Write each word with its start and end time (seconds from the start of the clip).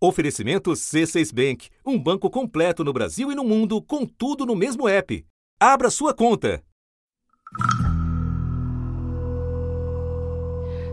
Oferecimento 0.00 0.70
C6 0.70 1.34
Bank, 1.34 1.68
um 1.84 1.98
banco 1.98 2.30
completo 2.30 2.84
no 2.84 2.92
Brasil 2.92 3.32
e 3.32 3.34
no 3.34 3.42
mundo, 3.42 3.82
com 3.82 4.06
tudo 4.06 4.46
no 4.46 4.54
mesmo 4.54 4.88
app. 4.88 5.26
Abra 5.58 5.90
sua 5.90 6.14
conta. 6.14 6.62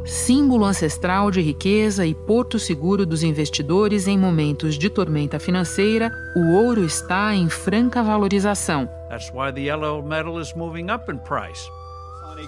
Símbolo 0.07 0.65
ancestral 0.65 1.29
de 1.29 1.39
riqueza 1.39 2.03
e 2.05 2.15
porto 2.15 2.57
seguro 2.57 3.05
dos 3.05 3.21
investidores 3.21 4.07
em 4.07 4.17
momentos 4.17 4.75
de 4.75 4.89
tormenta 4.89 5.39
financeira, 5.39 6.11
o 6.35 6.53
ouro 6.53 6.83
está 6.83 7.35
em 7.35 7.47
franca 7.47 8.01
valorização. 8.01 8.87
That's 9.09 9.31
why 9.31 9.51
the 9.53 9.61
yellow 9.61 10.01
metal 10.01 10.41
is 10.41 10.51
moving 10.55 10.91
up 10.91 11.11
in 11.11 11.19
price. 11.19 11.69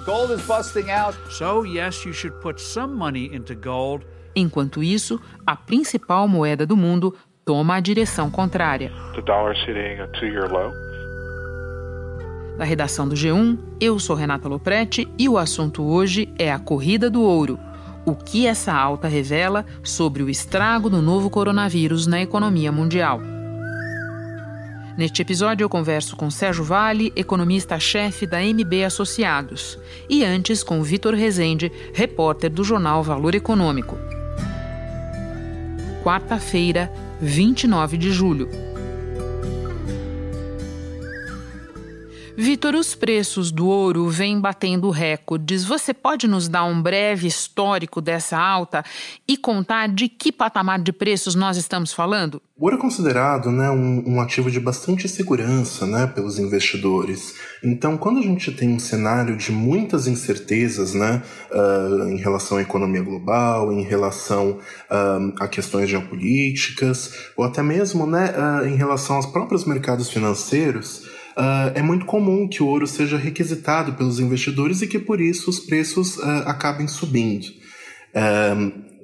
Gold 0.06 0.34
is 0.34 0.42
busting 0.46 0.90
out. 0.90 1.16
So, 1.30 1.64
yes, 1.66 2.04
you 2.06 2.14
should 2.14 2.40
put 2.42 2.60
some 2.60 2.96
money 2.96 3.30
into 3.34 3.56
gold 3.56 4.06
Enquanto 4.40 4.84
isso, 4.84 5.20
a 5.44 5.56
principal 5.56 6.28
moeda 6.28 6.64
do 6.64 6.78
mundo 6.78 7.16
toma 7.44 7.74
a 7.74 7.80
direção 7.80 8.30
contrária. 8.30 8.92
Da 12.56 12.64
redação 12.64 13.08
do 13.08 13.16
G1, 13.16 13.58
eu 13.82 13.98
sou 13.98 14.16
Renata 14.16 14.48
Loprete 14.48 15.08
e 15.18 15.28
o 15.28 15.40
assunto 15.40 15.84
hoje 15.84 16.32
é 16.38 16.52
a 16.52 16.60
corrida 16.60 17.10
do 17.10 17.24
ouro. 17.24 17.58
O 18.06 18.14
que 18.14 18.46
essa 18.46 18.72
alta 18.72 19.08
revela 19.08 19.66
sobre 19.82 20.22
o 20.22 20.30
estrago 20.30 20.88
do 20.88 21.02
novo 21.02 21.32
coronavírus 21.32 22.06
na 22.06 22.22
economia 22.22 22.72
mundial. 22.72 23.20
Neste 24.96 25.24
episódio, 25.24 25.64
eu 25.64 25.70
converso 25.70 26.16
com 26.16 26.30
Sérgio 26.30 26.64
Vale, 26.64 27.12
economista-chefe 27.16 28.28
da 28.28 28.40
MB 28.40 28.84
Associados, 28.84 29.80
e 30.08 30.24
antes 30.24 30.62
com 30.64 30.84
Vitor 30.84 31.16
Rezende, 31.16 31.72
repórter 31.92 32.52
do 32.52 32.64
jornal 32.64 33.02
Valor 33.02 33.34
Econômico 33.34 33.98
quarta-feira, 36.08 36.90
29 37.22 37.98
de 37.98 38.14
julho. 38.14 38.50
Vitor, 42.40 42.76
os 42.76 42.94
preços 42.94 43.50
do 43.50 43.66
ouro 43.66 44.08
vêm 44.10 44.40
batendo 44.40 44.92
recordes. 44.92 45.64
Você 45.64 45.92
pode 45.92 46.28
nos 46.28 46.48
dar 46.48 46.66
um 46.66 46.80
breve 46.80 47.26
histórico 47.26 48.00
dessa 48.00 48.38
alta 48.38 48.86
e 49.28 49.36
contar 49.36 49.88
de 49.88 50.08
que 50.08 50.32
patamar 50.32 50.80
de 50.80 50.94
preços 50.94 51.34
nós 51.34 51.58
estamos 51.58 51.92
falando? 51.92 52.40
O 52.56 52.66
ouro 52.66 52.78
é 52.78 52.80
considerado 52.80 53.50
né, 53.50 53.72
um, 53.72 54.04
um, 54.06 54.22
ativo 54.22 54.52
de 54.52 54.60
bastante 54.60 55.10
segurança 55.10 55.88
né, 55.88 56.06
pelos 56.06 56.38
investidores. 56.38 57.34
Então, 57.64 57.98
quando 57.98 58.20
a 58.20 58.22
gente 58.22 58.52
tem 58.52 58.70
um 58.70 58.78
cenário 58.78 59.36
de 59.36 59.52
muitas 59.52 60.06
incertezas 60.06 60.94
né, 60.94 61.24
uh, 61.52 62.08
em 62.08 62.18
relação 62.18 62.60
à 62.60 62.62
economia 62.62 63.02
global, 63.02 63.74
em 63.74 63.82
relação 63.82 64.60
uh, 64.92 65.34
a 65.40 65.48
questões 65.48 65.90
geopolíticas, 65.90 67.32
ou 67.36 67.44
até 67.44 67.64
mesmo 67.64 68.06
né, 68.06 68.32
uh, 68.38 68.68
em 68.68 68.76
relação 68.76 69.16
aos 69.16 69.26
próprios 69.26 69.66
mercados 69.66 70.08
financeiros, 70.08 71.17
é 71.76 71.82
muito 71.82 72.06
comum 72.06 72.48
que 72.48 72.64
o 72.64 72.68
ouro 72.68 72.88
seja 72.88 73.18
requisitado 73.18 73.94
pelos 73.94 74.20
investidores 74.20 74.82
e 74.82 74.88
que 74.88 74.98
por 74.98 75.22
isso 75.22 75.50
os 75.50 75.60
preços 75.60 76.20
acabem 76.46 76.88
subindo 76.88 77.48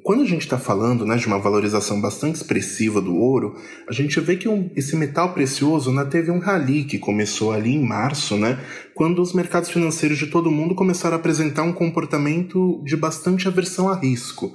quando 0.03 0.21
a 0.21 0.25
gente 0.25 0.41
está 0.41 0.59
falando 0.59 1.05
né, 1.05 1.15
de 1.15 1.25
uma 1.25 1.39
valorização 1.39 1.99
bastante 1.99 2.35
expressiva 2.35 2.99
do 2.99 3.15
ouro, 3.15 3.55
a 3.87 3.93
gente 3.93 4.19
vê 4.19 4.35
que 4.35 4.49
um, 4.49 4.69
esse 4.75 4.97
metal 4.97 5.33
precioso 5.33 5.93
né, 5.93 6.03
teve 6.03 6.29
um 6.29 6.39
rally 6.39 6.83
que 6.83 6.99
começou 6.99 7.53
ali 7.53 7.73
em 7.73 7.81
março, 7.81 8.35
né, 8.35 8.59
quando 8.93 9.21
os 9.21 9.33
mercados 9.33 9.69
financeiros 9.69 10.17
de 10.17 10.27
todo 10.27 10.51
mundo 10.51 10.75
começaram 10.75 11.15
a 11.15 11.19
apresentar 11.19 11.63
um 11.63 11.71
comportamento 11.71 12.81
de 12.83 12.97
bastante 12.97 13.47
aversão 13.47 13.87
a 13.87 13.95
risco. 13.95 14.53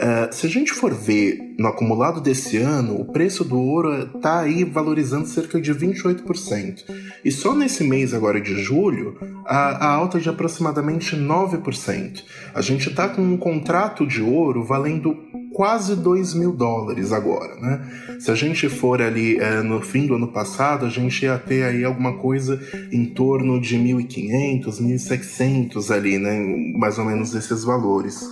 Uh, 0.00 0.32
se 0.32 0.46
a 0.46 0.48
gente 0.48 0.72
for 0.72 0.94
ver 0.94 1.56
no 1.58 1.66
acumulado 1.66 2.20
desse 2.20 2.56
ano, 2.58 3.00
o 3.00 3.04
preço 3.04 3.44
do 3.44 3.58
ouro 3.58 4.12
está 4.14 4.40
aí 4.40 4.62
valorizando 4.62 5.26
cerca 5.26 5.60
de 5.60 5.74
28%. 5.74 6.84
E 7.24 7.32
só 7.32 7.52
nesse 7.52 7.82
mês 7.82 8.14
agora 8.14 8.40
de 8.40 8.62
julho, 8.62 9.18
a, 9.44 9.86
a 9.86 9.90
alta 9.90 10.18
é 10.18 10.20
de 10.20 10.28
aproximadamente 10.28 11.16
9%. 11.16 12.22
A 12.54 12.60
gente 12.60 12.88
está 12.90 13.08
com 13.08 13.22
um 13.22 13.36
contrato 13.36 14.06
de 14.06 14.22
ouro 14.22 14.62
valendo 14.62 15.16
quase 15.52 15.96
2 15.96 16.34
mil 16.34 16.52
dólares 16.52 17.12
agora, 17.12 17.56
né? 17.56 18.16
Se 18.20 18.30
a 18.30 18.36
gente 18.36 18.68
for 18.68 19.02
ali 19.02 19.36
é, 19.38 19.60
no 19.62 19.80
fim 19.80 20.06
do 20.06 20.14
ano 20.14 20.28
passado, 20.28 20.86
a 20.86 20.88
gente 20.88 21.24
ia 21.24 21.36
ter 21.36 21.64
aí 21.64 21.82
alguma 21.82 22.16
coisa 22.18 22.60
em 22.92 23.06
torno 23.06 23.60
de 23.60 23.76
1.500, 23.76 24.80
1.600 24.80 25.92
ali, 25.92 26.18
né? 26.18 26.38
Mais 26.78 26.98
ou 26.98 27.04
menos 27.04 27.34
esses 27.34 27.64
valores. 27.64 28.24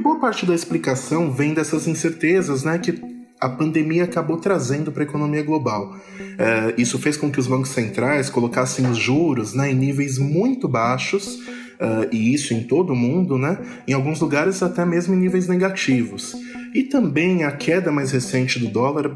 E 0.00 0.02
boa 0.02 0.18
parte 0.18 0.46
da 0.46 0.54
explicação 0.54 1.30
vem 1.30 1.52
dessas 1.52 1.86
incertezas 1.86 2.64
né, 2.64 2.78
que 2.78 3.02
a 3.38 3.50
pandemia 3.50 4.04
acabou 4.04 4.38
trazendo 4.38 4.90
para 4.90 5.02
a 5.02 5.06
economia 5.06 5.42
global. 5.42 5.94
É, 6.38 6.74
isso 6.78 6.98
fez 6.98 7.18
com 7.18 7.30
que 7.30 7.38
os 7.38 7.46
bancos 7.46 7.68
centrais 7.68 8.30
colocassem 8.30 8.86
os 8.90 8.96
juros 8.96 9.52
né, 9.52 9.70
em 9.70 9.74
níveis 9.74 10.16
muito 10.16 10.66
baixos, 10.66 11.34
uh, 11.34 12.08
e 12.10 12.32
isso 12.32 12.54
em 12.54 12.62
todo 12.62 12.94
o 12.94 12.96
mundo, 12.96 13.36
né, 13.36 13.58
em 13.86 13.92
alguns 13.92 14.20
lugares 14.20 14.62
até 14.62 14.86
mesmo 14.86 15.12
em 15.12 15.18
níveis 15.18 15.46
negativos. 15.46 16.34
E 16.74 16.84
também 16.84 17.44
a 17.44 17.52
queda 17.52 17.92
mais 17.92 18.10
recente 18.10 18.58
do 18.58 18.68
dólar 18.68 19.06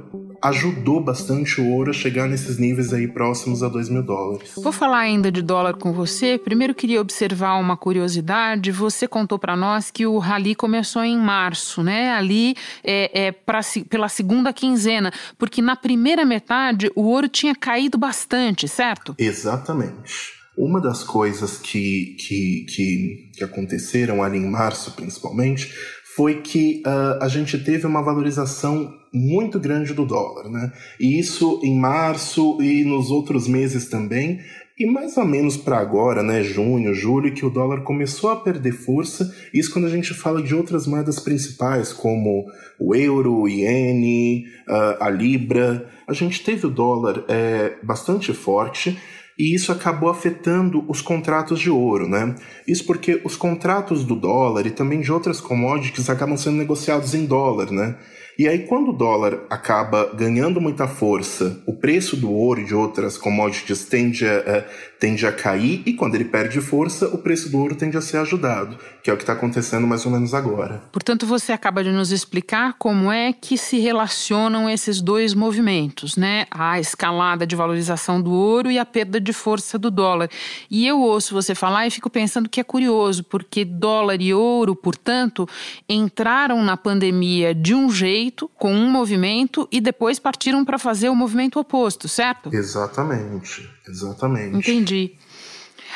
ajudou 0.45 1.01
bastante 1.01 1.59
o 1.59 1.71
ouro 1.71 1.91
a 1.91 1.95
chegar 1.95 2.29
nesses 2.29 2.59
níveis 2.59 2.93
aí 2.93 3.09
próximos 3.09 3.63
a 3.63 3.69
2 3.69 3.89
mil 3.89 4.03
dólares. 4.03 4.53
Vou 4.55 4.73
falar 4.73 4.99
ainda 4.99 5.33
de 5.33 5.41
dólar 5.41 5.75
com 5.75 5.91
você. 5.91 6.37
Primeiro 6.37 6.75
queria 6.75 7.01
observar 7.01 7.55
uma 7.55 7.79
curiosidade. 7.79 8.71
Você 8.71 9.09
contou 9.09 9.39
para 9.39 9.57
nós 9.57 9.91
que 9.91 10.07
o 10.07 10.19
rally 10.19 10.55
começou 10.55 11.03
em 11.03 11.19
março, 11.19 11.83
né? 11.83 12.13
Ali 12.13 12.55
é, 12.85 13.29
é 13.29 13.33
pra, 13.33 13.61
pela 13.89 14.09
segunda 14.11 14.53
quinzena, 14.53 15.11
porque 15.39 15.63
na 15.63 15.77
primeira 15.77 16.27
metade 16.27 16.91
o 16.95 17.05
ouro 17.05 17.27
tinha 17.27 17.55
caído 17.55 17.97
bastante, 17.97 18.69
certo? 18.69 19.15
Exatamente. 19.19 20.35
Uma 20.57 20.81
das 20.81 21.03
coisas 21.03 21.57
que, 21.57 22.17
que, 22.21 22.67
que, 22.69 23.31
que 23.39 23.45
aconteceram 23.45 24.23
ali 24.23 24.39
em 24.39 24.49
março, 24.49 24.93
principalmente, 24.93 25.73
foi 26.15 26.41
que 26.43 26.83
uh, 26.87 27.23
a 27.23 27.29
gente 27.29 27.59
teve 27.59 27.87
uma 27.87 28.03
valorização 28.03 28.95
muito 29.13 29.59
grande 29.59 29.93
do 29.93 30.05
dólar, 30.05 30.49
né? 30.49 30.73
E 31.01 31.19
isso 31.19 31.61
em 31.63 31.77
março 31.79 32.61
e 32.63 32.85
nos 32.85 33.11
outros 33.11 33.49
meses 33.49 33.89
também. 33.89 34.41
E 34.79 34.87
mais 34.87 35.17
ou 35.17 35.25
menos 35.25 35.57
para 35.57 35.79
agora, 35.79 36.21
né, 36.21 36.43
junho, 36.43 36.93
julho, 36.93 37.33
que 37.33 37.47
o 37.47 37.51
dólar 37.51 37.83
começou 37.83 38.31
a 38.31 38.37
perder 38.37 38.73
força. 38.73 39.33
Isso 39.53 39.73
quando 39.73 39.87
a 39.87 39.91
gente 39.91 40.13
fala 40.13 40.43
de 40.43 40.55
outras 40.55 40.87
moedas 40.87 41.21
principais, 41.21 41.93
como 41.93 42.47
o 42.79 42.95
euro, 42.95 43.35
o 43.35 43.49
iene, 43.49 44.47
uh, 44.69 45.03
a 45.03 45.11
libra. 45.11 45.89
A 46.09 46.13
gente 46.13 46.43
teve 46.43 46.67
o 46.67 46.71
dólar 46.71 47.25
é, 47.29 47.77
bastante 47.83 48.33
forte 48.33 48.99
e 49.39 49.55
isso 49.55 49.73
acabou 49.73 50.09
afetando 50.09 50.85
os 50.89 51.01
contratos 51.01 51.59
de 51.59 51.71
ouro, 51.71 52.09
né? 52.09 52.35
Isso 52.67 52.85
porque 52.85 53.21
os 53.25 53.37
contratos 53.37 54.05
do 54.05 54.15
dólar 54.15 54.67
e 54.67 54.71
também 54.71 55.01
de 55.01 55.13
outras 55.13 55.41
commodities 55.41 56.09
acabam 56.09 56.37
sendo 56.37 56.57
negociados 56.57 57.15
em 57.15 57.27
dólar, 57.27 57.71
né? 57.71 57.97
E 58.37 58.49
aí, 58.49 58.67
quando 58.67 58.89
o 58.89 58.93
dólar 58.93 59.47
acaba 59.49 60.13
ganhando 60.13 60.61
muita 60.61 60.89
força, 60.89 61.63
o 61.67 61.73
preço 61.73 62.17
do 62.17 62.33
ouro 62.33 62.61
e 62.61 62.65
de 62.65 62.75
outras 62.75 63.17
commodities 63.17 63.85
tende 63.85 64.27
a, 64.27 64.67
tende 65.05 65.27
a 65.27 65.33
cair, 65.33 65.83
e 65.85 65.93
quando 65.93 66.15
ele 66.15 66.25
perde 66.25 66.63
força, 66.63 67.09
o 67.09 67.19
preço 67.19 67.51
do 67.51 67.59
ouro 67.59 67.75
tende 67.75 67.95
a 67.95 68.01
ser 68.01 68.17
ajudado, 68.17 68.79
que 69.03 69.11
é 69.11 69.13
o 69.13 69.19
que 69.19 69.23
está 69.23 69.35
acontecendo 69.35 69.87
mais 69.87 70.07
ou 70.07 70.11
menos 70.11 70.33
agora. 70.33 70.83
Portanto, 70.91 71.27
você 71.27 71.53
acaba 71.53 71.85
de 71.85 71.93
nos 71.93 72.11
explicar 72.11 72.77
como 72.79 73.13
é 73.13 73.31
que 73.31 73.59
se 73.59 73.79
relacionam 73.79 74.67
esses 74.67 75.03
dois 75.03 75.35
movimentos, 75.35 76.17
né? 76.17 76.47
A 76.51 76.81
escalada 76.81 77.47
de 77.47 77.55
valorização 77.55 78.19
do 78.19 78.33
ouro 78.33 78.71
e 78.71 78.79
a 78.79 78.87
perda 78.87 79.21
de 79.21 79.31
força 79.35 79.79
do 79.79 79.91
dólar. 79.91 80.31
E 80.71 80.87
eu 80.87 80.99
ouço 80.99 81.35
você 81.35 81.55
falar 81.55 81.87
e 81.87 81.91
fico 81.91 82.09
pensando 82.09 82.49
que 82.49 82.59
é 82.59 82.65
curioso, 82.65 83.25
porque 83.25 83.63
dólar 83.63 84.23
e 84.23 84.33
ouro, 84.33 84.75
portanto, 84.75 85.47
entraram 85.87 86.65
na 86.65 86.79
pandemia 86.79 87.55
de 87.55 87.75
um 87.75 87.91
jeito 87.91 88.51
com 88.57 88.73
um 88.73 88.91
movimento 88.91 89.69
e 89.71 89.83
depois 89.83 90.19
partiram 90.19 90.65
para 90.65 90.79
fazer 90.79 91.11
o 91.11 91.15
movimento 91.15 91.61
oposto, 91.61 92.09
certo? 92.09 92.49
Exatamente, 92.55 93.69
exatamente. 93.87 94.57
Entendi. 94.57 95.17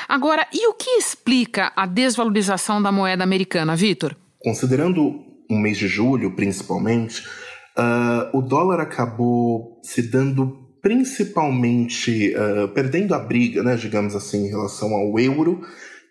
Agora, 0.09 0.47
e 0.53 0.69
o 0.69 0.75
que 0.75 0.91
explica 0.91 1.73
a 1.75 1.87
desvalorização 1.87 2.81
da 2.81 2.93
moeda 2.93 3.25
americana, 3.25 3.75
Vitor? 3.75 4.15
Considerando 4.39 5.25
o 5.51 5.59
mês 5.59 5.79
de 5.79 5.89
julho, 5.89 6.37
principalmente, 6.37 7.23
uh, 7.77 8.37
o 8.37 8.43
dólar 8.43 8.81
acabou 8.81 9.81
se 9.83 10.03
dando 10.03 10.69
principalmente, 10.81 12.35
uh, 12.35 12.69
perdendo 12.69 13.15
a 13.15 13.19
briga, 13.19 13.63
né, 13.63 13.77
digamos 13.77 14.15
assim, 14.15 14.47
em 14.47 14.49
relação 14.49 14.95
ao 14.95 15.19
euro 15.19 15.61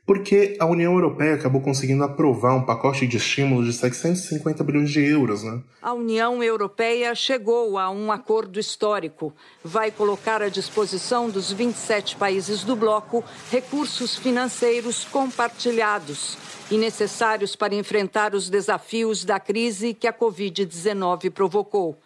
porque 0.07 0.56
a 0.57 0.65
União 0.65 0.94
Europeia 0.94 1.36
acabou 1.36 1.59
conseguindo 1.59 2.01
aprovar 2.01 2.56
um 2.56 2.63
pacote 2.63 3.06
de 3.06 3.18
estímulos 3.18 3.65
de 3.65 3.74
750 3.74 4.63
bilhões 4.63 4.89
de 4.89 5.01
euros. 5.04 5.44
Né? 5.44 5.59
A 5.81 5.92
União 5.92 6.42
Europeia 6.42 7.13
chegou 7.13 7.77
a 7.77 7.89
um 7.89 8.09
acordo 8.09 8.57
histórico. 8.57 9.33
Vai 9.62 9.92
colocar 9.92 10.42
à 10.42 10.48
disposição 10.48 11.30
dos 11.30 11.51
27 11.51 12.15
países 12.15 12.63
do 12.63 12.74
bloco 12.74 13.21
recursos 13.51 14.15
financeiros 14.15 15.04
compartilhados 15.04 16.38
e 16.71 16.77
necessários 16.77 17.53
para 17.53 17.75
enfrentar 17.75 18.33
os 18.33 18.50
desafios 18.50 19.25
da 19.25 19.42
crise 19.42 19.94
que 19.94 20.07
a 20.07 20.13
Covid-19 20.13 21.31
provocou. 21.31 21.98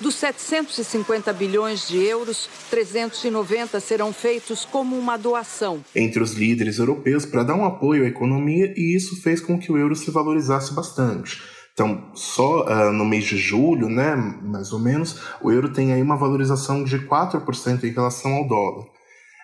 Dos 0.00 0.14
750 0.14 1.30
bilhões 1.34 1.86
de 1.86 2.02
euros, 2.02 2.48
390 2.70 3.78
serão 3.80 4.14
feitos 4.14 4.64
como 4.64 4.96
uma 4.96 5.18
doação. 5.18 5.84
Entre 5.94 6.22
os 6.22 6.32
líderes 6.32 6.78
europeus 6.78 7.26
para 7.26 7.42
dar 7.42 7.54
um 7.54 7.66
apoio 7.66 8.04
à 8.04 8.08
economia, 8.08 8.72
e 8.74 8.96
isso 8.96 9.20
fez 9.20 9.42
com 9.42 9.58
que 9.58 9.70
o 9.70 9.76
euro 9.76 9.94
se 9.94 10.10
valorizasse 10.10 10.72
bastante. 10.72 11.42
Então, 11.74 12.10
só 12.14 12.64
uh, 12.64 12.92
no 12.92 13.04
mês 13.04 13.24
de 13.24 13.36
julho, 13.36 13.90
né, 13.90 14.16
mais 14.42 14.72
ou 14.72 14.78
menos, 14.78 15.20
o 15.42 15.52
euro 15.52 15.70
tem 15.70 15.92
aí 15.92 16.00
uma 16.00 16.16
valorização 16.16 16.82
de 16.82 16.98
4% 17.00 17.84
em 17.84 17.92
relação 17.92 18.32
ao 18.32 18.48
dólar. 18.48 18.86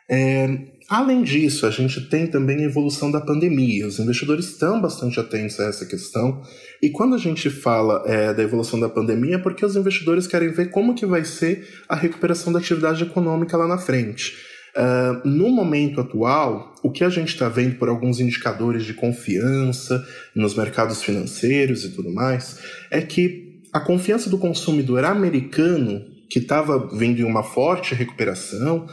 É, 0.08 0.48
além 0.88 1.22
disso, 1.22 1.66
a 1.66 1.70
gente 1.70 2.00
tem 2.08 2.26
também 2.26 2.58
a 2.58 2.66
evolução 2.66 3.10
da 3.10 3.20
pandemia. 3.20 3.86
Os 3.86 3.98
investidores 3.98 4.46
estão 4.46 4.80
bastante 4.80 5.18
atentos 5.18 5.58
a 5.60 5.64
essa 5.64 5.86
questão. 5.86 6.42
E 6.82 6.90
quando 6.90 7.14
a 7.14 7.18
gente 7.18 7.50
fala 7.50 8.02
é, 8.06 8.32
da 8.32 8.42
evolução 8.42 8.78
da 8.78 8.88
pandemia, 8.88 9.36
é 9.36 9.38
porque 9.38 9.64
os 9.64 9.76
investidores 9.76 10.26
querem 10.26 10.50
ver 10.50 10.70
como 10.70 10.94
que 10.94 11.06
vai 11.06 11.24
ser 11.24 11.66
a 11.88 11.96
recuperação 11.96 12.52
da 12.52 12.58
atividade 12.58 13.02
econômica 13.02 13.56
lá 13.56 13.66
na 13.66 13.78
frente. 13.78 14.34
Uh, 14.76 15.26
no 15.26 15.48
momento 15.48 16.02
atual, 16.02 16.74
o 16.82 16.90
que 16.90 17.02
a 17.02 17.08
gente 17.08 17.28
está 17.28 17.48
vendo 17.48 17.76
por 17.76 17.88
alguns 17.88 18.20
indicadores 18.20 18.84
de 18.84 18.92
confiança 18.92 20.06
nos 20.34 20.54
mercados 20.54 21.02
financeiros 21.02 21.82
e 21.82 21.92
tudo 21.92 22.12
mais, 22.12 22.60
é 22.90 23.00
que 23.00 23.62
a 23.72 23.80
confiança 23.80 24.28
do 24.28 24.36
consumidor 24.36 25.04
americano, 25.04 26.04
que 26.28 26.38
estava 26.38 26.88
vindo 26.94 27.20
em 27.20 27.24
uma 27.24 27.42
forte 27.42 27.94
recuperação, 27.94 28.86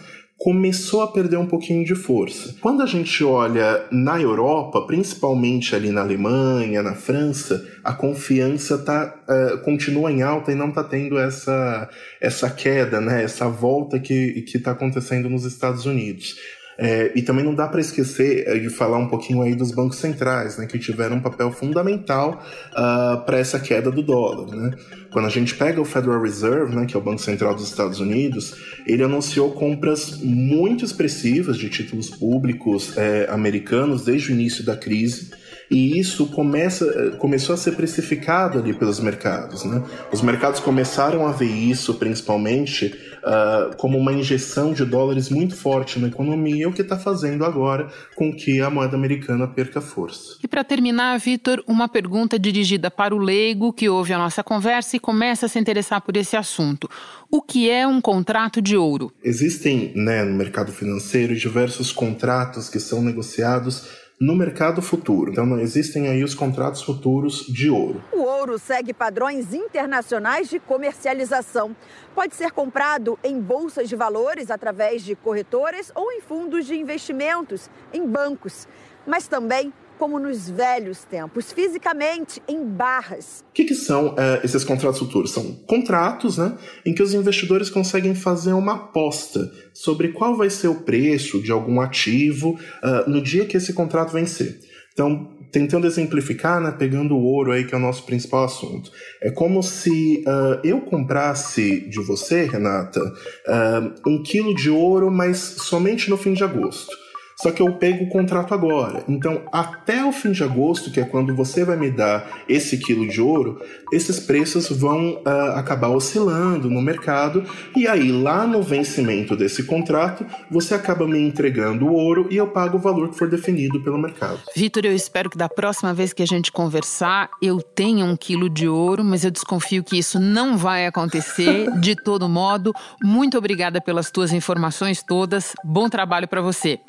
começou 0.43 1.01
a 1.01 1.07
perder 1.07 1.37
um 1.37 1.45
pouquinho 1.45 1.85
de 1.85 1.95
força. 1.95 2.53
Quando 2.59 2.83
a 2.83 2.85
gente 2.85 3.23
olha 3.23 3.85
na 3.89 4.19
Europa, 4.19 4.85
principalmente 4.85 5.73
ali 5.73 5.89
na 5.89 6.01
Alemanha, 6.01 6.83
na 6.83 6.95
França, 6.95 7.65
a 7.81 7.93
confiança 7.93 8.77
tá, 8.77 9.15
uh, 9.25 9.59
continua 9.59 10.11
em 10.11 10.21
alta 10.21 10.51
e 10.51 10.55
não 10.55 10.67
está 10.67 10.83
tendo 10.83 11.17
essa, 11.17 11.89
essa 12.19 12.49
queda, 12.49 12.99
né, 12.99 13.23
essa 13.23 13.47
volta 13.47 13.97
que 14.01 14.43
está 14.53 14.71
acontecendo 14.71 15.29
nos 15.29 15.45
Estados 15.45 15.85
Unidos. 15.85 16.35
É, 16.77 17.11
e 17.15 17.21
também 17.21 17.45
não 17.45 17.53
dá 17.53 17.67
para 17.67 17.79
esquecer 17.79 18.47
é, 18.47 18.57
de 18.57 18.69
falar 18.69 18.97
um 18.97 19.07
pouquinho 19.07 19.41
aí 19.41 19.55
dos 19.55 19.71
bancos 19.71 19.97
centrais, 19.97 20.57
né, 20.57 20.65
que 20.65 20.79
tiveram 20.79 21.17
um 21.17 21.21
papel 21.21 21.51
fundamental 21.51 22.43
uh, 22.71 22.75
ah, 22.75 23.23
para 23.25 23.37
essa 23.37 23.59
queda 23.59 23.91
do 23.91 24.01
dólar. 24.01 24.55
Né? 24.55 24.71
Quando 25.11 25.25
a 25.25 25.29
gente 25.29 25.55
pega 25.55 25.79
o 25.79 25.85
Federal 25.85 26.21
Reserve, 26.21 26.75
né, 26.75 26.85
que 26.85 26.95
é 26.95 26.99
o 26.99 27.03
Banco 27.03 27.21
Central 27.21 27.53
dos 27.53 27.67
Estados 27.67 27.99
Unidos, 27.99 28.55
ele 28.87 29.03
anunciou 29.03 29.51
compras 29.51 30.19
muito 30.21 30.83
expressivas 30.83 31.57
de 31.57 31.69
títulos 31.69 32.09
públicos 32.09 32.97
é, 32.97 33.27
americanos 33.29 34.03
desde 34.03 34.31
o 34.31 34.33
início 34.33 34.63
da 34.63 34.75
crise 34.75 35.31
e 35.69 35.99
isso 35.99 36.27
começa, 36.27 37.11
começou 37.17 37.55
a 37.55 37.57
ser 37.57 37.71
precificado 37.71 38.59
ali 38.59 38.73
pelos 38.73 38.99
mercados. 38.99 39.63
Né? 39.63 39.81
Os 40.11 40.21
mercados 40.21 40.59
começaram 40.59 41.25
a 41.25 41.31
ver 41.31 41.49
isso, 41.49 41.95
principalmente, 41.95 42.93
uh, 43.23 43.75
como 43.77 43.97
uma 43.97 44.13
injeção 44.13 44.73
de 44.73 44.85
dólares 44.85 45.29
muito 45.29 45.55
forte 45.55 45.99
na 45.99 46.07
economia, 46.07 46.67
o 46.67 46.73
que 46.73 46.81
está 46.81 46.97
fazendo 46.97 47.45
agora 47.45 47.87
com 48.15 48.33
que 48.33 48.61
a 48.61 48.69
moeda 48.69 48.95
americana 48.95 49.47
perca 49.47 49.81
força. 49.81 50.37
E 50.43 50.47
para 50.47 50.63
terminar, 50.63 51.17
Vitor, 51.19 51.63
uma 51.67 51.87
pergunta 51.87 52.37
dirigida 52.37 52.91
para 52.91 53.15
o 53.15 53.17
leigo 53.17 53.73
que 53.73 53.89
ouve 53.89 54.13
a 54.13 54.17
nossa 54.17 54.43
conversa 54.43 54.97
e 54.97 54.99
começa 54.99 55.45
a 55.45 55.49
se 55.49 55.59
interessar 55.59 56.01
por 56.01 56.15
esse 56.17 56.35
assunto. 56.35 56.89
O 57.31 57.41
que 57.41 57.69
é 57.69 57.87
um 57.87 57.99
contrato 57.99 58.61
de 58.61 58.77
ouro? 58.77 59.11
Existem 59.23 59.91
né, 59.95 60.23
no 60.23 60.35
mercado 60.35 60.71
financeiro 60.71 61.35
diversos 61.35 61.91
contratos 61.91 62.69
que 62.69 62.79
são 62.79 63.01
negociados 63.01 64.02
no 64.19 64.35
mercado 64.35 64.81
futuro. 64.81 65.31
Então 65.31 65.45
não 65.45 65.59
existem 65.59 66.07
aí 66.07 66.23
os 66.23 66.33
contratos 66.33 66.81
futuros 66.81 67.45
de 67.47 67.69
ouro. 67.69 68.03
O 68.11 68.21
ouro 68.21 68.57
segue 68.57 68.93
padrões 68.93 69.53
internacionais 69.53 70.49
de 70.49 70.59
comercialização. 70.59 71.75
Pode 72.15 72.35
ser 72.35 72.51
comprado 72.51 73.17
em 73.23 73.39
bolsas 73.39 73.89
de 73.89 73.95
valores 73.95 74.49
através 74.51 75.03
de 75.03 75.15
corretoras 75.15 75.91
ou 75.95 76.11
em 76.11 76.21
fundos 76.21 76.65
de 76.65 76.75
investimentos, 76.75 77.69
em 77.91 78.05
bancos, 78.07 78.67
mas 79.05 79.27
também 79.27 79.73
como 79.97 80.19
nos 80.19 80.49
velhos 80.49 81.03
tempos, 81.03 81.51
fisicamente 81.51 82.41
em 82.47 82.63
barras. 82.63 83.43
O 83.49 83.53
que, 83.53 83.63
que 83.63 83.75
são 83.75 84.15
é, 84.17 84.41
esses 84.43 84.63
contratos 84.63 84.99
futuros? 84.99 85.31
São 85.31 85.53
contratos 85.67 86.37
né, 86.37 86.57
em 86.85 86.93
que 86.93 87.03
os 87.03 87.13
investidores 87.13 87.69
conseguem 87.69 88.15
fazer 88.15 88.53
uma 88.53 88.75
aposta 88.75 89.51
sobre 89.73 90.09
qual 90.09 90.35
vai 90.35 90.49
ser 90.49 90.67
o 90.67 90.81
preço 90.81 91.41
de 91.41 91.51
algum 91.51 91.81
ativo 91.81 92.51
uh, 92.83 93.09
no 93.09 93.21
dia 93.21 93.45
que 93.45 93.57
esse 93.57 93.73
contrato 93.73 94.11
vencer. 94.11 94.59
Então, 94.93 95.31
tentando 95.51 95.87
exemplificar, 95.87 96.61
né, 96.61 96.71
pegando 96.71 97.15
o 97.15 97.23
ouro 97.23 97.51
aí, 97.51 97.63
que 97.63 97.73
é 97.73 97.77
o 97.77 97.81
nosso 97.81 98.05
principal 98.05 98.43
assunto. 98.45 98.91
É 99.21 99.31
como 99.31 99.61
se 99.61 100.23
uh, 100.27 100.59
eu 100.63 100.81
comprasse 100.81 101.87
de 101.89 101.99
você, 101.99 102.45
Renata, 102.45 102.99
uh, 103.01 104.09
um 104.09 104.21
quilo 104.21 104.53
de 104.53 104.69
ouro, 104.69 105.11
mas 105.11 105.37
somente 105.37 106.09
no 106.09 106.17
fim 106.17 106.33
de 106.33 106.43
agosto. 106.43 107.02
Só 107.43 107.51
que 107.51 107.61
eu 107.61 107.73
pego 107.73 108.05
o 108.05 108.07
contrato 108.07 108.53
agora. 108.53 109.03
Então, 109.05 109.41
até 109.51 110.05
o 110.05 110.13
fim 110.13 110.31
de 110.31 110.41
agosto, 110.41 110.89
que 110.89 111.01
é 111.01 111.03
quando 111.03 111.35
você 111.35 111.65
vai 111.65 111.75
me 111.75 111.91
dar 111.91 112.39
esse 112.47 112.77
quilo 112.77 113.05
de 113.05 113.19
ouro, 113.19 113.61
esses 113.91 114.17
preços 114.17 114.69
vão 114.69 115.15
uh, 115.15 115.57
acabar 115.57 115.89
oscilando 115.89 116.69
no 116.69 116.81
mercado. 116.81 117.43
E 117.75 117.85
aí, 117.85 118.13
lá 118.13 118.47
no 118.47 118.63
vencimento 118.63 119.35
desse 119.35 119.63
contrato, 119.63 120.25
você 120.49 120.73
acaba 120.73 121.05
me 121.05 121.19
entregando 121.19 121.85
o 121.85 121.93
ouro 121.93 122.29
e 122.31 122.37
eu 122.37 122.47
pago 122.47 122.77
o 122.77 122.79
valor 122.79 123.09
que 123.09 123.17
for 123.17 123.29
definido 123.29 123.83
pelo 123.83 123.97
mercado. 123.97 124.39
Vitor, 124.55 124.85
eu 124.85 124.95
espero 124.95 125.29
que 125.29 125.37
da 125.37 125.49
próxima 125.49 125.93
vez 125.93 126.13
que 126.13 126.23
a 126.23 126.27
gente 126.27 126.49
conversar, 126.49 127.29
eu 127.41 127.61
tenha 127.61 128.05
um 128.05 128.15
quilo 128.15 128.49
de 128.49 128.69
ouro, 128.69 129.03
mas 129.03 129.25
eu 129.25 129.31
desconfio 129.31 129.83
que 129.83 129.97
isso 129.97 130.17
não 130.17 130.55
vai 130.55 130.87
acontecer. 130.87 131.69
de 131.81 131.93
todo 131.93 132.29
modo, 132.29 132.71
muito 133.03 133.37
obrigada 133.37 133.81
pelas 133.81 134.09
tuas 134.09 134.31
informações 134.31 135.03
todas. 135.03 135.51
Bom 135.61 135.89
trabalho 135.89 136.25
para 136.25 136.41
você. 136.41 136.79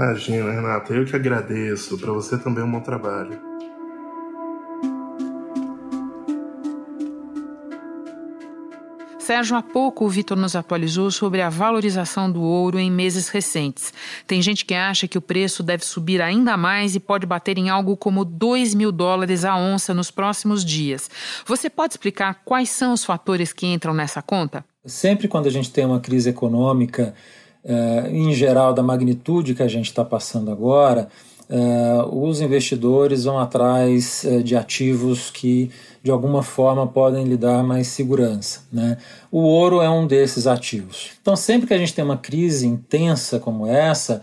Imagina, 0.00 0.50
Renata, 0.50 0.94
eu 0.94 1.04
que 1.04 1.14
agradeço. 1.14 1.98
Para 1.98 2.10
você 2.10 2.38
também 2.38 2.64
um 2.64 2.70
bom 2.70 2.80
trabalho. 2.80 3.38
Sérgio, 9.18 9.58
há 9.58 9.62
pouco 9.62 10.06
o 10.06 10.08
Vitor 10.08 10.38
nos 10.38 10.56
atualizou 10.56 11.10
sobre 11.10 11.42
a 11.42 11.50
valorização 11.50 12.32
do 12.32 12.40
ouro 12.40 12.78
em 12.78 12.90
meses 12.90 13.28
recentes. 13.28 13.92
Tem 14.26 14.40
gente 14.40 14.64
que 14.64 14.72
acha 14.72 15.06
que 15.06 15.18
o 15.18 15.20
preço 15.20 15.62
deve 15.62 15.84
subir 15.84 16.22
ainda 16.22 16.56
mais 16.56 16.94
e 16.94 17.00
pode 17.00 17.26
bater 17.26 17.58
em 17.58 17.68
algo 17.68 17.94
como 17.94 18.24
2 18.24 18.74
mil 18.74 18.90
dólares 18.90 19.44
a 19.44 19.54
onça 19.54 19.92
nos 19.92 20.10
próximos 20.10 20.64
dias. 20.64 21.10
Você 21.44 21.68
pode 21.68 21.92
explicar 21.92 22.40
quais 22.42 22.70
são 22.70 22.94
os 22.94 23.04
fatores 23.04 23.52
que 23.52 23.66
entram 23.66 23.92
nessa 23.92 24.22
conta? 24.22 24.64
Sempre 24.86 25.28
quando 25.28 25.46
a 25.46 25.50
gente 25.50 25.70
tem 25.70 25.84
uma 25.84 26.00
crise 26.00 26.30
econômica 26.30 27.14
uh, 27.64 28.08
em 28.08 28.32
geral, 28.32 28.72
da 28.72 28.82
magnitude 28.82 29.54
que 29.54 29.62
a 29.62 29.68
gente 29.68 29.86
está 29.86 30.04
passando 30.04 30.50
agora, 30.50 31.08
uh, 31.48 32.26
os 32.26 32.40
investidores 32.40 33.24
vão 33.24 33.38
atrás 33.38 34.24
uh, 34.24 34.42
de 34.42 34.56
ativos 34.56 35.30
que, 35.30 35.70
de 36.02 36.10
alguma 36.10 36.42
forma, 36.42 36.86
podem 36.86 37.24
lhe 37.24 37.36
dar 37.36 37.62
mais 37.62 37.88
segurança. 37.88 38.62
Né? 38.72 38.98
O 39.30 39.40
ouro 39.40 39.80
é 39.80 39.90
um 39.90 40.06
desses 40.06 40.46
ativos. 40.46 41.10
Então, 41.20 41.36
sempre 41.36 41.66
que 41.66 41.74
a 41.74 41.78
gente 41.78 41.94
tem 41.94 42.04
uma 42.04 42.18
crise 42.18 42.66
intensa 42.66 43.38
como 43.38 43.66
essa, 43.66 44.22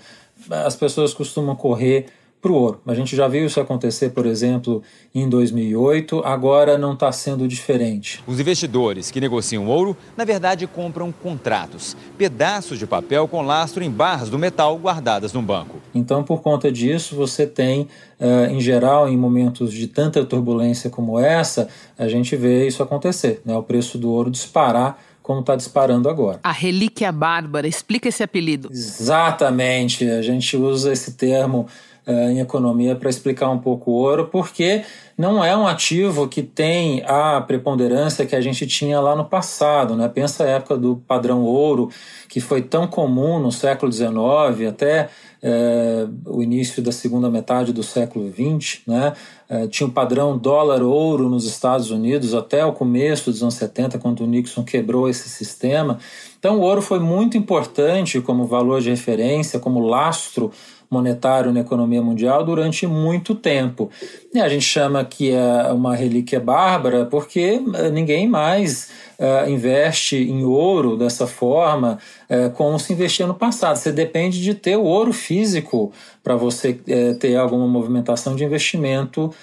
as 0.50 0.76
pessoas 0.76 1.14
costumam 1.14 1.56
correr 1.56 2.08
para 2.42 2.52
o 2.52 2.56
ouro. 2.56 2.82
A 2.86 2.94
gente 2.94 3.16
já 3.16 3.28
viu 3.28 3.46
isso 3.46 3.60
acontecer, 3.60 4.10
por 4.10 4.26
exemplo, 4.26 4.84
em 5.14 5.28
2008, 5.28 6.22
agora 6.24 6.78
não 6.78 6.94
está 6.94 7.12
sendo 7.12 7.48
diferente. 7.48 8.24
Os 8.28 8.40
investidores 8.40 9.10
que 9.10 9.20
negociam 9.20 9.68
ouro, 9.68 9.98
na 10.16 10.24
verdade, 10.24 10.68
compram 10.68 11.12
contratos, 11.12 11.98
pedaços 12.18 12.78
de 12.78 12.86
papel 12.86 13.28
com 13.28 13.42
lastro 13.42 13.84
em 13.84 13.90
barras 13.90 14.30
do 14.30 14.38
metal 14.38 14.78
guardadas 14.78 15.34
no 15.34 15.42
banco. 15.42 15.78
Então, 15.94 16.24
por 16.24 16.42
conta 16.42 16.72
disso, 16.72 17.16
você 17.16 17.48
tem, 17.48 17.88
uh, 18.20 18.52
em 18.52 18.62
geral, 18.62 19.10
em 19.10 19.18
momentos 19.18 19.74
de 19.74 19.88
tanta 19.88 20.24
turbulência 20.24 20.90
como 20.90 21.20
essa, 21.20 21.68
a 21.98 22.08
gente 22.08 22.36
vê 22.36 22.68
isso 22.68 22.84
acontecer, 22.84 23.42
né? 23.44 23.56
o 23.56 23.64
preço 23.64 23.98
do 23.98 24.12
ouro 24.12 24.30
disparar 24.30 25.00
como 25.28 25.42
está 25.42 25.58
disparando 25.58 26.08
agora. 26.08 26.40
A 26.42 26.54
relíquia 26.54 27.12
bárbara, 27.12 27.68
explica 27.68 28.08
esse 28.08 28.24
apelido. 28.24 28.70
Exatamente, 28.72 30.10
a 30.10 30.22
gente 30.22 30.56
usa 30.56 30.94
esse 30.94 31.16
termo 31.16 31.68
uh, 32.08 32.30
em 32.30 32.40
economia 32.40 32.96
para 32.96 33.10
explicar 33.10 33.50
um 33.50 33.60
pouco 33.60 33.92
o 33.92 33.96
ouro, 33.96 34.28
porque 34.32 34.84
não 35.18 35.44
é 35.44 35.58
um 35.58 35.68
ativo 35.68 36.28
que 36.28 36.44
tem 36.44 37.04
a 37.06 37.42
preponderância 37.42 38.26
que 38.26 38.36
a 38.36 38.42
gente 38.42 38.68
tinha 38.68 39.00
lá 39.00 39.16
no 39.16 39.26
passado. 39.26 39.96
Né? 39.96 40.08
Pensa 40.08 40.44
a 40.44 40.48
época 40.48 40.78
do 40.78 40.98
padrão 41.08 41.44
ouro, 41.44 41.90
que 42.30 42.40
foi 42.40 42.62
tão 42.62 42.86
comum 42.88 43.40
no 43.40 43.52
século 43.52 43.92
XIX 43.92 44.70
até 44.70 45.10
é, 45.42 46.08
o 46.26 46.44
início 46.44 46.84
da 46.84 46.92
segunda 46.92 47.30
metade 47.32 47.74
do 47.74 47.82
século 47.82 48.32
XX. 48.32 48.82
Né? 48.86 49.14
É, 49.50 49.68
tinha 49.68 49.88
o 49.88 49.92
padrão 49.92 50.38
dólar-ouro 50.38 51.28
nos 51.30 51.46
Estados 51.46 51.90
Unidos 51.90 52.36
até 52.36 52.64
o 52.64 52.74
começo 52.74 53.32
dos 53.32 53.42
anos 53.42 53.56
70, 53.56 53.98
quando 53.98 54.22
o 54.22 54.28
Nixon 54.28 54.64
quebrou 54.64 55.10
esse 55.10 55.30
sistema. 55.30 55.98
Então, 56.38 56.60
o 56.60 56.62
ouro 56.62 56.82
foi 56.82 57.00
muito 57.00 57.38
importante 57.38 58.22
como 58.22 58.46
valor 58.46 58.82
de 58.82 58.92
referência, 58.92 59.60
como 59.60 59.80
lastro 59.80 60.52
monetário 60.90 61.52
na 61.52 61.60
economia 61.60 62.02
mundial 62.02 62.44
durante 62.44 62.88
muito 62.88 63.36
tempo. 63.36 63.90
E 64.34 64.40
a 64.40 64.48
gente 64.48 64.66
chama 64.66 65.04
que 65.04 65.32
é 65.32 65.72
uma 65.72 65.96
relíquia 65.96 66.40
bárbara 66.40 67.06
porque 67.06 67.62
eh, 67.74 67.90
ninguém 67.90 68.28
mais 68.28 68.90
uh, 69.20 69.50
investe 69.50 70.16
em 70.16 70.44
ouro 70.44 70.96
dessa 70.96 71.28
forma 71.28 71.98
uh, 72.30 72.50
como 72.52 72.80
se 72.80 72.94
investia 72.94 73.28
no 73.28 73.34
passado. 73.34 73.76
Você 73.76 73.92
depende 73.92 74.42
de 74.42 74.54
ter 74.54 74.78
o 74.78 74.84
ouro 74.84 75.12
físico 75.12 75.92
para 76.24 76.36
você 76.36 76.72
uh, 76.72 77.16
ter 77.16 77.36
alguma 77.36 77.68
movimentação 77.68 78.36
de 78.36 78.44
investimento 78.44 79.34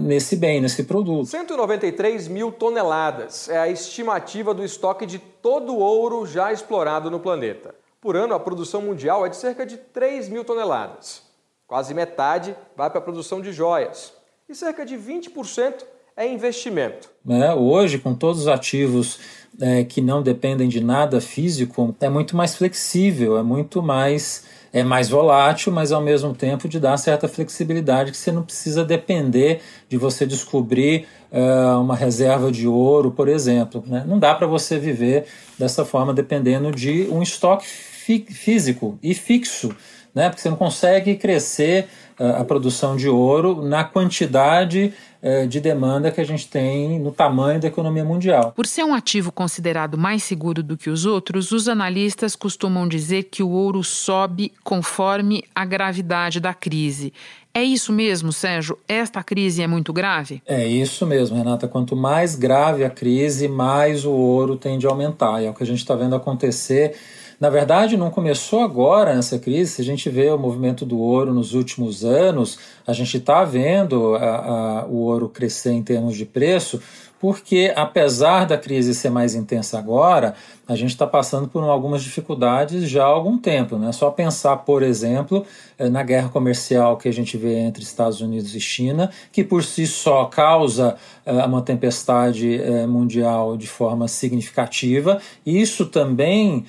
nesse 0.00 0.36
bem, 0.36 0.60
nesse 0.60 0.84
produto. 0.84 1.26
193 1.26 2.28
mil 2.28 2.50
toneladas 2.50 3.48
é 3.48 3.58
a 3.58 3.68
estimativa 3.68 4.54
do 4.54 4.64
estoque 4.64 5.04
de 5.04 5.18
todo 5.18 5.74
o 5.74 5.78
ouro 5.78 6.24
já 6.24 6.52
explorado 6.52 7.10
no 7.10 7.20
planeta. 7.20 7.74
Por 8.00 8.16
ano, 8.16 8.34
a 8.34 8.40
produção 8.40 8.80
mundial 8.82 9.26
é 9.26 9.28
de 9.28 9.36
cerca 9.36 9.66
de 9.66 9.76
3 9.76 10.28
mil 10.28 10.44
toneladas. 10.44 11.22
Quase 11.66 11.92
metade 11.92 12.56
vai 12.76 12.88
para 12.88 12.98
a 12.98 13.02
produção 13.02 13.40
de 13.40 13.52
joias 13.52 14.14
e 14.48 14.54
cerca 14.54 14.86
de 14.86 14.96
20% 14.96 15.84
é 16.18 16.26
investimento. 16.26 17.08
É, 17.28 17.54
hoje, 17.54 17.98
com 17.98 18.12
todos 18.12 18.42
os 18.42 18.48
ativos 18.48 19.20
é, 19.60 19.84
que 19.84 20.00
não 20.00 20.20
dependem 20.20 20.68
de 20.68 20.82
nada 20.82 21.20
físico, 21.20 21.94
é 22.00 22.08
muito 22.08 22.36
mais 22.36 22.56
flexível, 22.56 23.38
é 23.38 23.42
muito 23.42 23.80
mais 23.80 24.44
é 24.70 24.84
mais 24.84 25.08
volátil, 25.08 25.72
mas 25.72 25.92
ao 25.92 26.02
mesmo 26.02 26.34
tempo 26.34 26.68
de 26.68 26.78
dar 26.78 26.98
certa 26.98 27.26
flexibilidade 27.26 28.10
que 28.10 28.18
você 28.18 28.30
não 28.30 28.42
precisa 28.42 28.84
depender 28.84 29.62
de 29.88 29.96
você 29.96 30.26
descobrir 30.26 31.06
uh, 31.32 31.80
uma 31.80 31.96
reserva 31.96 32.52
de 32.52 32.68
ouro, 32.68 33.10
por 33.10 33.28
exemplo. 33.28 33.82
Né? 33.86 34.04
Não 34.06 34.18
dá 34.18 34.34
para 34.34 34.46
você 34.46 34.78
viver 34.78 35.24
dessa 35.58 35.86
forma 35.86 36.12
dependendo 36.12 36.70
de 36.70 37.08
um 37.10 37.22
estoque 37.22 37.66
físico 37.66 38.98
e 39.02 39.14
fixo, 39.14 39.74
né? 40.14 40.28
porque 40.28 40.42
você 40.42 40.50
não 40.50 40.56
consegue 40.58 41.16
crescer 41.16 41.88
a 42.18 42.44
produção 42.44 42.96
de 42.96 43.08
ouro 43.08 43.62
na 43.62 43.84
quantidade 43.84 44.92
é, 45.20 45.46
de 45.46 45.60
demanda 45.60 46.10
que 46.10 46.20
a 46.20 46.24
gente 46.24 46.48
tem 46.48 46.98
no 46.98 47.10
tamanho 47.10 47.60
da 47.60 47.68
economia 47.68 48.04
mundial. 48.04 48.52
Por 48.54 48.66
ser 48.66 48.84
um 48.84 48.94
ativo 48.94 49.32
considerado 49.32 49.98
mais 49.98 50.22
seguro 50.22 50.62
do 50.62 50.76
que 50.76 50.90
os 50.90 51.06
outros, 51.06 51.52
os 51.52 51.68
analistas 51.68 52.36
costumam 52.36 52.86
dizer 52.86 53.24
que 53.24 53.42
o 53.42 53.50
ouro 53.50 53.82
sobe 53.82 54.52
conforme 54.62 55.42
a 55.54 55.64
gravidade 55.64 56.40
da 56.40 56.54
crise. 56.54 57.12
É 57.52 57.62
isso 57.62 57.92
mesmo, 57.92 58.32
Sérgio? 58.32 58.78
Esta 58.86 59.22
crise 59.22 59.62
é 59.62 59.66
muito 59.66 59.92
grave? 59.92 60.40
É 60.46 60.64
isso 60.66 61.04
mesmo, 61.04 61.36
Renata. 61.36 61.66
Quanto 61.66 61.96
mais 61.96 62.36
grave 62.36 62.84
a 62.84 62.90
crise, 62.90 63.48
mais 63.48 64.04
o 64.04 64.12
ouro 64.12 64.56
tende 64.56 64.86
a 64.86 64.90
aumentar. 64.90 65.42
E 65.42 65.46
é 65.46 65.50
o 65.50 65.54
que 65.54 65.64
a 65.64 65.66
gente 65.66 65.78
está 65.78 65.96
vendo 65.96 66.14
acontecer 66.14 66.94
na 67.40 67.48
verdade, 67.48 67.96
não 67.96 68.10
começou 68.10 68.62
agora 68.62 69.14
nessa 69.14 69.38
crise. 69.38 69.72
Se 69.72 69.82
a 69.82 69.84
gente 69.84 70.10
vê 70.10 70.28
o 70.30 70.38
movimento 70.38 70.84
do 70.84 70.98
ouro 70.98 71.32
nos 71.32 71.54
últimos 71.54 72.04
anos, 72.04 72.58
a 72.84 72.92
gente 72.92 73.16
está 73.16 73.44
vendo 73.44 74.16
a, 74.16 74.80
a, 74.80 74.86
o 74.86 74.96
ouro 74.96 75.28
crescer 75.28 75.70
em 75.70 75.82
termos 75.82 76.16
de 76.16 76.26
preço, 76.26 76.82
porque 77.20 77.72
apesar 77.74 78.44
da 78.44 78.56
crise 78.56 78.94
ser 78.94 79.10
mais 79.10 79.34
intensa 79.34 79.78
agora, 79.78 80.34
a 80.68 80.76
gente 80.76 80.90
está 80.90 81.06
passando 81.06 81.48
por 81.48 81.64
algumas 81.64 82.02
dificuldades 82.02 82.88
já 82.88 83.02
há 83.02 83.06
algum 83.06 83.38
tempo. 83.38 83.76
Né? 83.76 83.90
Só 83.90 84.10
pensar, 84.10 84.58
por 84.58 84.82
exemplo, 84.82 85.44
eh, 85.78 85.88
na 85.88 86.02
guerra 86.02 86.28
comercial 86.28 86.96
que 86.96 87.08
a 87.08 87.12
gente 87.12 87.36
vê 87.36 87.58
entre 87.58 87.82
Estados 87.82 88.20
Unidos 88.20 88.54
e 88.54 88.60
China, 88.60 89.10
que 89.32 89.42
por 89.42 89.64
si 89.64 89.86
só 89.86 90.26
causa 90.26 90.96
uh, 91.26 91.46
uma 91.46 91.62
tempestade 91.62 92.60
uh, 92.60 92.86
mundial 92.86 93.56
de 93.56 93.66
forma 93.66 94.06
significativa. 94.06 95.20
Isso 95.44 95.86
também 95.86 96.64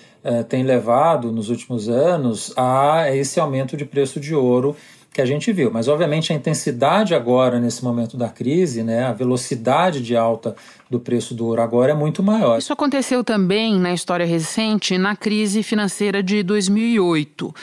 tem 0.49 0.63
levado 0.63 1.31
nos 1.31 1.49
últimos 1.49 1.87
anos 1.87 2.53
a 2.57 3.05
esse 3.15 3.39
aumento 3.39 3.77
de 3.77 3.85
preço 3.85 4.19
de 4.19 4.35
ouro 4.35 4.75
que 5.11 5.21
a 5.21 5.25
gente 5.25 5.51
viu. 5.51 5.71
Mas, 5.71 5.87
obviamente, 5.87 6.31
a 6.31 6.35
intensidade 6.35 7.15
agora, 7.15 7.59
nesse 7.59 7.83
momento 7.83 8.15
da 8.15 8.29
crise, 8.29 8.83
né, 8.83 9.03
a 9.03 9.13
velocidade 9.13 10.01
de 10.01 10.15
alta 10.15 10.55
do 10.89 10.99
preço 10.99 11.33
do 11.33 11.45
ouro 11.45 11.61
agora 11.61 11.91
é 11.91 11.95
muito 11.95 12.21
maior. 12.21 12.57
Isso 12.57 12.73
aconteceu 12.73 13.23
também 13.23 13.77
na 13.79 13.93
história 13.93 14.25
recente, 14.25 14.97
na 14.97 15.15
crise 15.15 15.63
financeira 15.63 16.21
de 16.21 16.43
2008. 16.43 17.53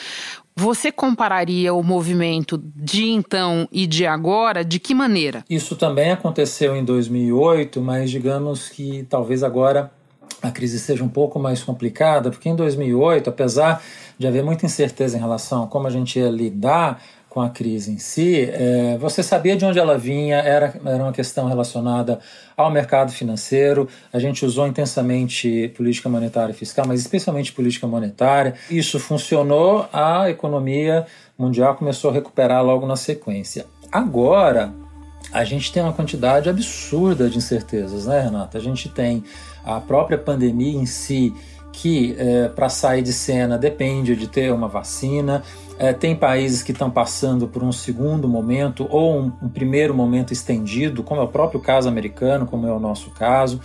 Você 0.58 0.90
compararia 0.90 1.74
o 1.74 1.82
movimento 1.82 2.56
de 2.74 3.04
então 3.04 3.68
e 3.70 3.86
de 3.86 4.06
agora 4.06 4.64
de 4.64 4.80
que 4.80 4.94
maneira? 4.94 5.44
Isso 5.50 5.76
também 5.76 6.12
aconteceu 6.12 6.74
em 6.74 6.82
2008, 6.82 7.78
mas 7.82 8.10
digamos 8.10 8.70
que 8.70 9.06
talvez 9.10 9.42
agora 9.42 9.92
a 10.40 10.50
crise 10.50 10.78
seja 10.78 11.04
um 11.04 11.08
pouco 11.08 11.38
mais 11.38 11.62
complicada, 11.62 12.30
porque 12.30 12.48
em 12.48 12.56
2008, 12.56 13.28
apesar 13.28 13.82
de 14.18 14.26
haver 14.26 14.42
muita 14.42 14.64
incerteza 14.64 15.16
em 15.16 15.20
relação 15.20 15.64
a 15.64 15.66
como 15.66 15.86
a 15.86 15.90
gente 15.90 16.18
ia 16.18 16.30
lidar 16.30 17.02
com 17.36 17.42
a 17.42 17.50
crise 17.50 17.92
em 17.92 17.98
si, 17.98 18.48
é, 18.50 18.96
você 18.96 19.22
sabia 19.22 19.54
de 19.54 19.62
onde 19.62 19.78
ela 19.78 19.98
vinha, 19.98 20.38
era, 20.38 20.72
era 20.86 21.02
uma 21.02 21.12
questão 21.12 21.46
relacionada 21.46 22.18
ao 22.56 22.70
mercado 22.70 23.12
financeiro, 23.12 23.86
a 24.10 24.18
gente 24.18 24.42
usou 24.42 24.66
intensamente 24.66 25.70
política 25.76 26.08
monetária 26.08 26.52
e 26.52 26.54
fiscal, 26.54 26.86
mas 26.88 26.98
especialmente 26.98 27.52
política 27.52 27.86
monetária. 27.86 28.54
Isso 28.70 28.98
funcionou, 28.98 29.86
a 29.92 30.30
economia 30.30 31.04
mundial 31.36 31.74
começou 31.74 32.10
a 32.10 32.14
recuperar 32.14 32.64
logo 32.64 32.86
na 32.86 32.96
sequência. 32.96 33.66
Agora, 33.92 34.72
a 35.30 35.44
gente 35.44 35.70
tem 35.70 35.82
uma 35.82 35.92
quantidade 35.92 36.48
absurda 36.48 37.28
de 37.28 37.36
incertezas, 37.36 38.06
né, 38.06 38.18
Renata? 38.18 38.56
A 38.56 38.62
gente 38.62 38.88
tem 38.88 39.22
a 39.62 39.78
própria 39.78 40.16
pandemia 40.16 40.78
em 40.78 40.86
si, 40.86 41.34
que 41.70 42.16
é, 42.18 42.48
para 42.48 42.70
sair 42.70 43.02
de 43.02 43.12
cena 43.12 43.58
depende 43.58 44.16
de 44.16 44.26
ter 44.26 44.50
uma 44.50 44.68
vacina. 44.68 45.42
É, 45.78 45.92
tem 45.92 46.16
países 46.16 46.62
que 46.62 46.72
estão 46.72 46.90
passando 46.90 47.46
por 47.46 47.62
um 47.62 47.70
segundo 47.70 48.26
momento 48.26 48.86
ou 48.90 49.20
um, 49.20 49.32
um, 49.42 49.48
primeiro 49.48 49.94
momento 49.94 50.32
estendido, 50.32 51.02
como 51.02 51.20
é 51.20 51.24
o 51.24 51.28
próprio 51.28 51.60
caso 51.60 51.88
americano, 51.88 52.46
como 52.46 52.66
é 52.66 52.72
o 52.72 52.80
nosso 52.80 53.10
caso. 53.10 53.60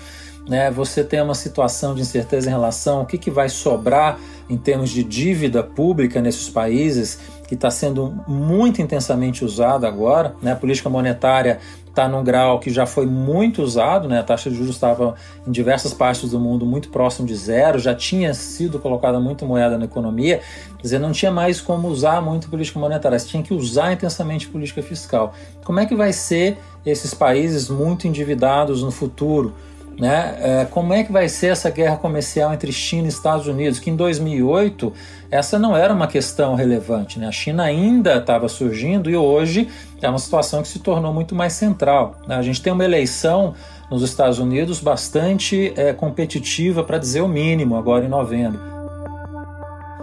Né? 0.48 0.70
Você 0.72 1.04
tem 1.04 1.22
uma 1.22 1.36
situação 1.36 1.96
de 1.96 2.02
incerteza 2.02 2.50
em 2.50 2.52
relação 2.52 3.00
ao 3.00 3.06
que, 3.06 3.18
que 3.18 3.32
vai 3.32 3.48
sobrar 3.48 4.20
em 4.50 4.58
termos 4.58 4.90
de 4.90 5.04
dívida 5.04 5.64
pública 5.64 6.22
nesses 6.22 6.50
países, 6.50 7.20
que 7.48 7.56
está 7.56 7.72
sendo 7.72 8.14
muito 8.28 8.82
intensamente 8.82 9.46
usada 9.46 9.88
agora. 9.88 10.36
Né? 10.42 10.52
A 10.52 10.56
política 10.56 10.90
monetária 10.90 11.60
está 11.92 12.08
num 12.08 12.24
grau 12.24 12.60
que 12.60 12.70
já 12.70 12.86
foi 12.86 13.06
muito 13.06 13.62
usado, 13.62 14.08
né? 14.08 14.20
a 14.20 14.24
taxa 14.24 14.50
de 14.50 14.56
juros 14.56 14.76
estava 14.76 15.16
em 15.46 15.52
diversas 15.52 15.94
partes 15.94 16.30
do 16.32 16.40
mundo 16.40 16.66
muito 16.66 16.90
próximo 16.90 17.28
de 17.28 17.36
zero, 17.36 17.78
já 17.80 17.94
tinha 17.94 18.34
sido 18.34 18.80
colocada 18.80 19.20
muito 19.20 19.46
moeda 19.46 19.78
na 19.78 19.86
economia, 19.86 20.40
quer 20.78 20.82
dizer, 20.82 21.00
não 21.00 21.12
tinha 21.12 21.32
mais 21.32 21.60
como 21.60 21.90
usar 21.90 22.22
muito 22.22 22.50
política 22.50 22.80
monetária, 22.80 23.20
você 23.20 23.28
tinha 23.28 23.44
que 23.44 23.54
usar 23.54 23.92
intensamente 23.92 24.48
política 24.48 24.82
fiscal. 24.82 25.34
Como 25.66 25.80
é 25.80 25.86
que 25.86 25.96
vai 25.96 26.14
ser 26.14 26.58
esses 26.86 27.14
países 27.14 27.70
muito 27.70 28.08
endividados 28.08 28.82
no 28.82 28.90
futuro? 28.90 29.54
Né? 30.00 30.38
É, 30.40 30.66
como 30.66 30.94
é 30.94 31.04
que 31.04 31.12
vai 31.12 31.30
ser 31.30 31.48
essa 31.48 31.70
guerra 31.70 31.98
comercial 31.98 32.54
entre 32.54 32.72
China 32.72 33.06
e 33.06 33.10
Estados 33.10 33.48
Unidos? 33.48 33.80
Que 33.80 33.90
em 33.90 33.96
2008 33.96 34.92
essa 35.30 35.60
não 35.60 35.78
era 35.78 35.94
uma 35.94 36.08
questão 36.08 36.56
relevante. 36.56 37.20
Né? 37.20 37.28
A 37.28 37.32
China 37.32 37.64
ainda 37.64 38.18
estava 38.18 38.48
surgindo 38.48 39.10
e 39.10 39.16
hoje 39.16 39.70
é 40.02 40.10
uma 40.10 40.20
situação 40.20 40.62
que 40.62 40.68
se 40.68 40.80
tornou 40.80 41.14
muito 41.14 41.36
mais 41.36 41.54
central. 41.54 42.20
Né? 42.28 42.36
A 42.36 42.42
gente 42.42 42.62
tem 42.62 42.74
uma 42.74 42.84
eleição 42.84 43.54
nos 43.92 44.02
Estados 44.02 44.40
Unidos 44.40 44.80
bastante 44.80 45.74
é, 45.76 45.92
competitiva, 45.92 46.84
para 46.84 46.98
dizer 46.98 47.22
o 47.22 47.28
mínimo, 47.28 47.76
agora 47.76 48.06
em 48.06 48.10
novembro. 48.10 48.60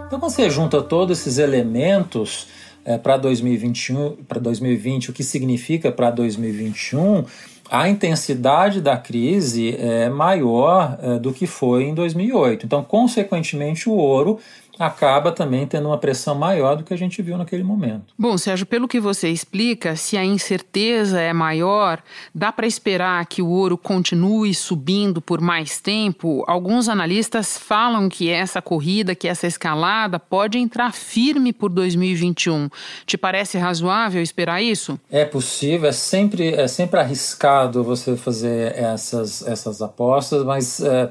Então, 0.05 0.19
quando 0.19 0.31
você 0.31 0.49
junta 0.49 0.81
todos 0.81 1.19
esses 1.19 1.39
elementos 1.39 2.47
é, 2.85 2.97
para 2.97 3.17
2021, 3.17 4.17
para 4.27 4.39
2020, 4.39 5.09
o 5.09 5.13
que 5.13 5.23
significa 5.23 5.91
para 5.91 6.11
2021? 6.11 7.25
A 7.69 7.87
intensidade 7.87 8.81
da 8.81 8.97
crise 8.97 9.75
é 9.77 10.09
maior 10.09 10.97
é, 11.01 11.19
do 11.19 11.31
que 11.31 11.45
foi 11.45 11.83
em 11.83 11.93
2008. 11.93 12.65
Então, 12.65 12.83
consequentemente, 12.83 13.87
o 13.87 13.93
ouro 13.93 14.39
acaba 14.79 15.33
também 15.33 15.67
tendo 15.67 15.89
uma 15.89 15.97
pressão 15.97 16.33
maior 16.33 16.77
do 16.77 16.85
que 16.85 16.93
a 16.93 16.97
gente 16.97 17.21
viu 17.21 17.37
naquele 17.37 17.63
momento. 17.63 18.13
Bom, 18.17 18.37
Sérgio, 18.37 18.65
pelo 18.65 18.87
que 18.87 18.97
você 18.97 19.27
explica, 19.27 19.97
se 19.97 20.15
a 20.15 20.23
incerteza 20.23 21.19
é 21.19 21.33
maior, 21.33 22.01
dá 22.33 22.49
para 22.49 22.65
esperar 22.65 23.25
que 23.25 23.41
o 23.41 23.49
ouro 23.49 23.77
continue 23.77 24.55
subindo 24.55 25.21
por 25.21 25.41
mais 25.41 25.81
tempo? 25.81 26.45
Alguns 26.47 26.87
analistas 26.87 27.57
falam 27.57 28.07
que 28.07 28.29
essa 28.29 28.61
corrida, 28.61 29.13
que 29.13 29.27
essa 29.27 29.45
escalada 29.45 30.17
pode 30.17 30.57
entrar 30.57 30.93
firme 30.93 31.51
por 31.51 31.69
2021. 31.69 32.69
Te 33.05 33.17
parece 33.17 33.57
razoável 33.57 34.21
esperar 34.21 34.63
isso? 34.63 34.97
É 35.11 35.25
possível, 35.25 35.89
é 35.89 35.91
sempre, 35.91 36.53
é 36.53 36.69
sempre 36.69 37.01
arriscado 37.01 37.83
você 37.83 38.15
fazer 38.15 38.73
essas, 38.77 39.45
essas 39.45 39.81
apostas, 39.81 40.45
mas. 40.45 40.79
É 40.79 41.09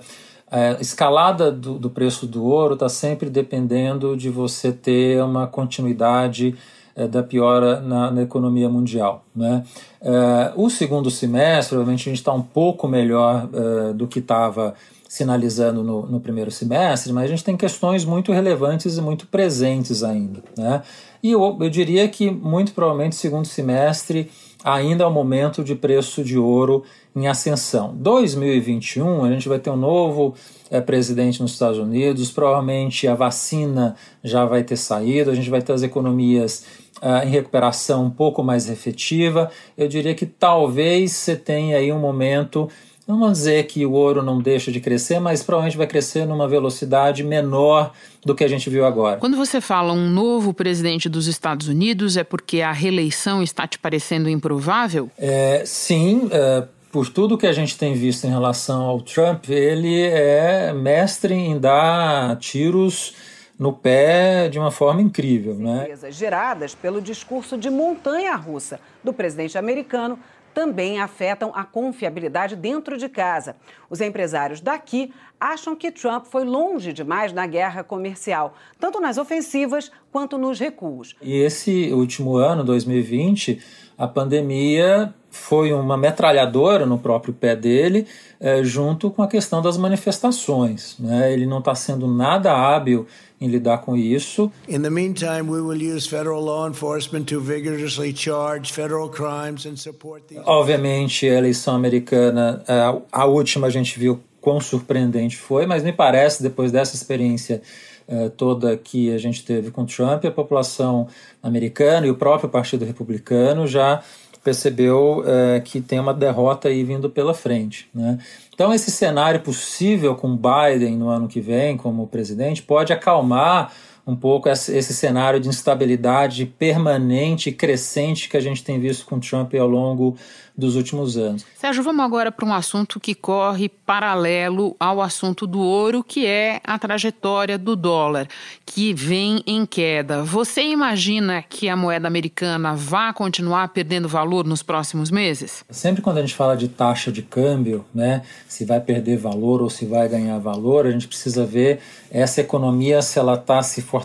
a 0.50 0.80
escalada 0.80 1.52
do, 1.52 1.78
do 1.78 1.90
preço 1.90 2.26
do 2.26 2.44
ouro 2.44 2.74
está 2.74 2.88
sempre 2.88 3.28
dependendo 3.28 4.16
de 4.16 4.30
você 4.30 4.72
ter 4.72 5.22
uma 5.22 5.46
continuidade 5.46 6.54
é, 6.96 7.06
da 7.06 7.22
piora 7.22 7.80
na, 7.80 8.10
na, 8.10 8.22
economia 8.22 8.68
mundial. 8.68 9.24
Né? 9.34 9.62
É, 10.00 10.52
o 10.56 10.68
segundo 10.68 11.10
semestre, 11.10 11.76
obviamente, 11.76 12.08
a 12.08 12.10
gente 12.10 12.18
está 12.18 12.32
um 12.32 12.42
pouco 12.42 12.88
melhor 12.88 13.48
é, 13.52 13.92
do 13.92 14.08
que 14.08 14.18
estava 14.18 14.74
sinalizando 15.08 15.82
no, 15.82 16.06
no, 16.06 16.20
primeiro 16.20 16.50
semestre, 16.50 17.12
mas 17.12 17.24
a 17.24 17.28
gente 17.28 17.44
tem 17.44 17.56
questões 17.56 18.04
muito 18.04 18.32
relevantes 18.32 18.98
e 18.98 19.00
muito 19.00 19.26
presentes 19.26 20.02
ainda. 20.02 20.42
Né? 20.56 20.82
E 21.22 21.32
eu, 21.32 21.56
eu 21.60 21.70
diria 21.70 22.06
que, 22.08 22.30
muito 22.30 22.72
provavelmente, 22.72 23.16
segundo 23.16 23.46
semestre 23.46 24.30
ainda 24.64 25.04
é 25.04 25.06
o 25.06 25.10
momento 25.10 25.62
de 25.62 25.74
preço 25.74 26.24
de 26.24 26.36
ouro 26.36 26.84
em 27.18 27.26
ascensão. 27.26 27.94
2021, 27.96 29.24
a 29.24 29.30
gente 29.30 29.48
vai 29.48 29.58
ter 29.58 29.70
um 29.70 29.76
novo 29.76 30.34
é, 30.70 30.80
presidente 30.80 31.42
nos 31.42 31.52
Estados 31.52 31.78
Unidos, 31.78 32.30
provavelmente 32.30 33.08
a 33.08 33.14
vacina 33.14 33.96
já 34.22 34.44
vai 34.44 34.62
ter 34.62 34.76
saído, 34.76 35.30
a 35.30 35.34
gente 35.34 35.50
vai 35.50 35.60
ter 35.60 35.72
as 35.72 35.82
economias 35.82 36.64
uh, 37.02 37.26
em 37.26 37.30
recuperação 37.30 38.04
um 38.04 38.10
pouco 38.10 38.42
mais 38.42 38.70
efetiva. 38.70 39.50
Eu 39.76 39.88
diria 39.88 40.14
que 40.14 40.26
talvez 40.26 41.12
você 41.12 41.34
tenha 41.34 41.76
aí 41.76 41.92
um 41.92 41.98
momento 41.98 42.68
não 43.08 43.18
vamos 43.18 43.38
dizer 43.38 43.66
que 43.66 43.86
o 43.86 43.92
ouro 43.92 44.22
não 44.22 44.38
deixa 44.38 44.70
de 44.70 44.80
crescer, 44.80 45.18
mas 45.18 45.42
provavelmente 45.42 45.78
vai 45.78 45.86
crescer 45.86 46.26
numa 46.26 46.46
velocidade 46.46 47.24
menor 47.24 47.90
do 48.22 48.34
que 48.34 48.44
a 48.44 48.48
gente 48.48 48.68
viu 48.68 48.84
agora. 48.84 49.16
Quando 49.16 49.34
você 49.34 49.62
fala 49.62 49.94
um 49.94 50.10
novo 50.10 50.52
presidente 50.52 51.08
dos 51.08 51.26
Estados 51.26 51.68
Unidos, 51.68 52.18
é 52.18 52.22
porque 52.22 52.60
a 52.60 52.70
reeleição 52.70 53.42
está 53.42 53.66
te 53.66 53.78
parecendo 53.78 54.28
improvável? 54.28 55.10
É, 55.16 55.62
sim, 55.64 56.28
é, 56.30 56.64
por 56.90 57.08
tudo 57.08 57.36
que 57.36 57.46
a 57.46 57.52
gente 57.52 57.76
tem 57.76 57.94
visto 57.94 58.24
em 58.24 58.30
relação 58.30 58.82
ao 58.82 59.00
Trump, 59.00 59.48
ele 59.48 60.02
é 60.02 60.72
mestre 60.72 61.34
em 61.34 61.58
dar 61.58 62.36
tiros 62.36 63.14
no 63.58 63.72
pé 63.72 64.48
de 64.48 64.58
uma 64.58 64.70
forma 64.70 65.02
incrível. 65.02 65.54
Né? 65.54 65.88
Geradas 66.10 66.74
pelo 66.74 67.00
discurso 67.00 67.58
de 67.58 67.68
montanha 67.68 68.34
russa 68.36 68.80
do 69.02 69.12
presidente 69.12 69.58
americano 69.58 70.18
também 70.54 71.00
afetam 71.00 71.52
a 71.54 71.64
confiabilidade 71.64 72.56
dentro 72.56 72.96
de 72.96 73.08
casa. 73.08 73.56
Os 73.88 74.00
empresários 74.00 74.60
daqui 74.60 75.12
acham 75.40 75.76
que 75.76 75.90
Trump 75.90 76.26
foi 76.26 76.44
longe 76.44 76.92
demais 76.92 77.32
na 77.32 77.46
guerra 77.46 77.84
comercial, 77.84 78.54
tanto 78.78 79.00
nas 79.00 79.18
ofensivas 79.18 79.90
quanto 80.10 80.36
nos 80.36 80.58
recuos. 80.58 81.14
E 81.22 81.36
esse 81.36 81.92
último 81.92 82.36
ano, 82.36 82.64
2020, 82.64 83.60
a 83.96 84.06
pandemia 84.06 85.14
foi 85.30 85.72
uma 85.72 85.96
metralhadora 85.96 86.86
no 86.86 86.98
próprio 86.98 87.34
pé 87.34 87.54
dele, 87.54 88.06
é, 88.40 88.62
junto 88.62 89.10
com 89.10 89.22
a 89.22 89.28
questão 89.28 89.60
das 89.60 89.76
manifestações. 89.76 90.96
Né? 90.98 91.32
Ele 91.32 91.46
não 91.46 91.58
está 91.58 91.74
sendo 91.74 92.06
nada 92.06 92.52
hábil 92.52 93.06
em 93.40 93.48
lidar 93.48 93.78
com 93.78 93.96
isso. 93.96 94.50
In 94.68 94.82
the 94.82 94.90
meantime, 94.90 95.48
we 95.48 95.60
will 95.60 95.80
use 95.80 96.08
federal 96.08 96.42
law 96.42 96.68
enforcement 96.68 97.24
to 97.24 97.40
vigorously 97.40 98.14
charge 98.14 98.72
federal 98.72 99.08
crimes 99.08 99.66
and 99.66 99.76
support 99.76 100.26
the... 100.28 100.40
Obviamente, 100.44 101.26
a 101.28 101.34
eleição 101.34 101.74
americana, 101.74 102.62
é, 102.66 103.00
a 103.12 103.24
última 103.26 103.68
a 103.68 103.70
gente 103.70 103.98
viu 103.98 104.20
quão 104.40 104.60
surpreendente 104.60 105.36
foi, 105.36 105.66
mas 105.66 105.82
me 105.82 105.92
parece, 105.92 106.42
depois 106.42 106.72
dessa 106.72 106.94
experiência 106.94 107.62
é, 108.08 108.28
toda 108.30 108.76
que 108.76 109.12
a 109.12 109.18
gente 109.18 109.44
teve 109.44 109.70
com 109.70 109.84
Trump, 109.84 110.24
a 110.24 110.30
população 110.30 111.06
americana 111.42 112.06
e 112.06 112.10
o 112.10 112.14
próprio 112.14 112.48
Partido 112.48 112.84
Republicano 112.84 113.66
já 113.66 114.02
percebeu 114.42 115.22
é, 115.26 115.60
que 115.60 115.80
tem 115.80 115.98
uma 115.98 116.14
derrota 116.14 116.68
aí 116.68 116.82
vindo 116.84 117.10
pela 117.10 117.34
frente. 117.34 117.88
Né? 117.94 118.18
Então, 118.54 118.72
esse 118.72 118.90
cenário 118.90 119.40
possível 119.40 120.14
com 120.14 120.36
Biden 120.36 120.96
no 120.96 121.08
ano 121.08 121.28
que 121.28 121.40
vem 121.40 121.76
como 121.76 122.06
presidente 122.06 122.62
pode 122.62 122.92
acalmar 122.92 123.72
um 124.08 124.16
pouco 124.16 124.48
esse 124.48 124.94
cenário 124.94 125.38
de 125.38 125.50
instabilidade 125.50 126.46
permanente 126.46 127.50
e 127.50 127.52
crescente 127.52 128.26
que 128.26 128.38
a 128.38 128.40
gente 128.40 128.64
tem 128.64 128.80
visto 128.80 129.04
com 129.04 129.20
Trump 129.20 129.52
ao 129.54 129.68
longo 129.68 130.16
dos 130.56 130.74
últimos 130.74 131.16
anos. 131.16 131.46
Sérgio, 131.54 131.84
vamos 131.84 132.04
agora 132.04 132.32
para 132.32 132.44
um 132.44 132.52
assunto 132.52 132.98
que 132.98 133.14
corre 133.14 133.68
paralelo 133.68 134.74
ao 134.80 135.00
assunto 135.00 135.46
do 135.46 135.60
ouro, 135.60 136.02
que 136.02 136.26
é 136.26 136.60
a 136.64 136.76
trajetória 136.76 137.56
do 137.56 137.76
dólar, 137.76 138.26
que 138.66 138.92
vem 138.92 139.40
em 139.46 139.64
queda. 139.64 140.24
Você 140.24 140.62
imagina 140.62 141.44
que 141.48 141.68
a 141.68 141.76
moeda 141.76 142.08
americana 142.08 142.74
vá 142.74 143.12
continuar 143.12 143.68
perdendo 143.68 144.08
valor 144.08 144.44
nos 144.44 144.60
próximos 144.60 145.12
meses? 145.12 145.64
Sempre 145.70 146.02
quando 146.02 146.18
a 146.18 146.22
gente 146.22 146.34
fala 146.34 146.56
de 146.56 146.66
taxa 146.66 147.12
de 147.12 147.22
câmbio, 147.22 147.84
né, 147.94 148.22
se 148.48 148.64
vai 148.64 148.80
perder 148.80 149.16
valor 149.16 149.62
ou 149.62 149.70
se 149.70 149.86
vai 149.86 150.08
ganhar 150.08 150.38
valor, 150.38 150.86
a 150.86 150.90
gente 150.90 151.06
precisa 151.06 151.46
ver 151.46 151.78
essa 152.10 152.40
economia 152.40 153.00
se 153.00 153.18
ela 153.18 153.34
está 153.34 153.62
se 153.62 153.80
fortalecendo 153.80 153.97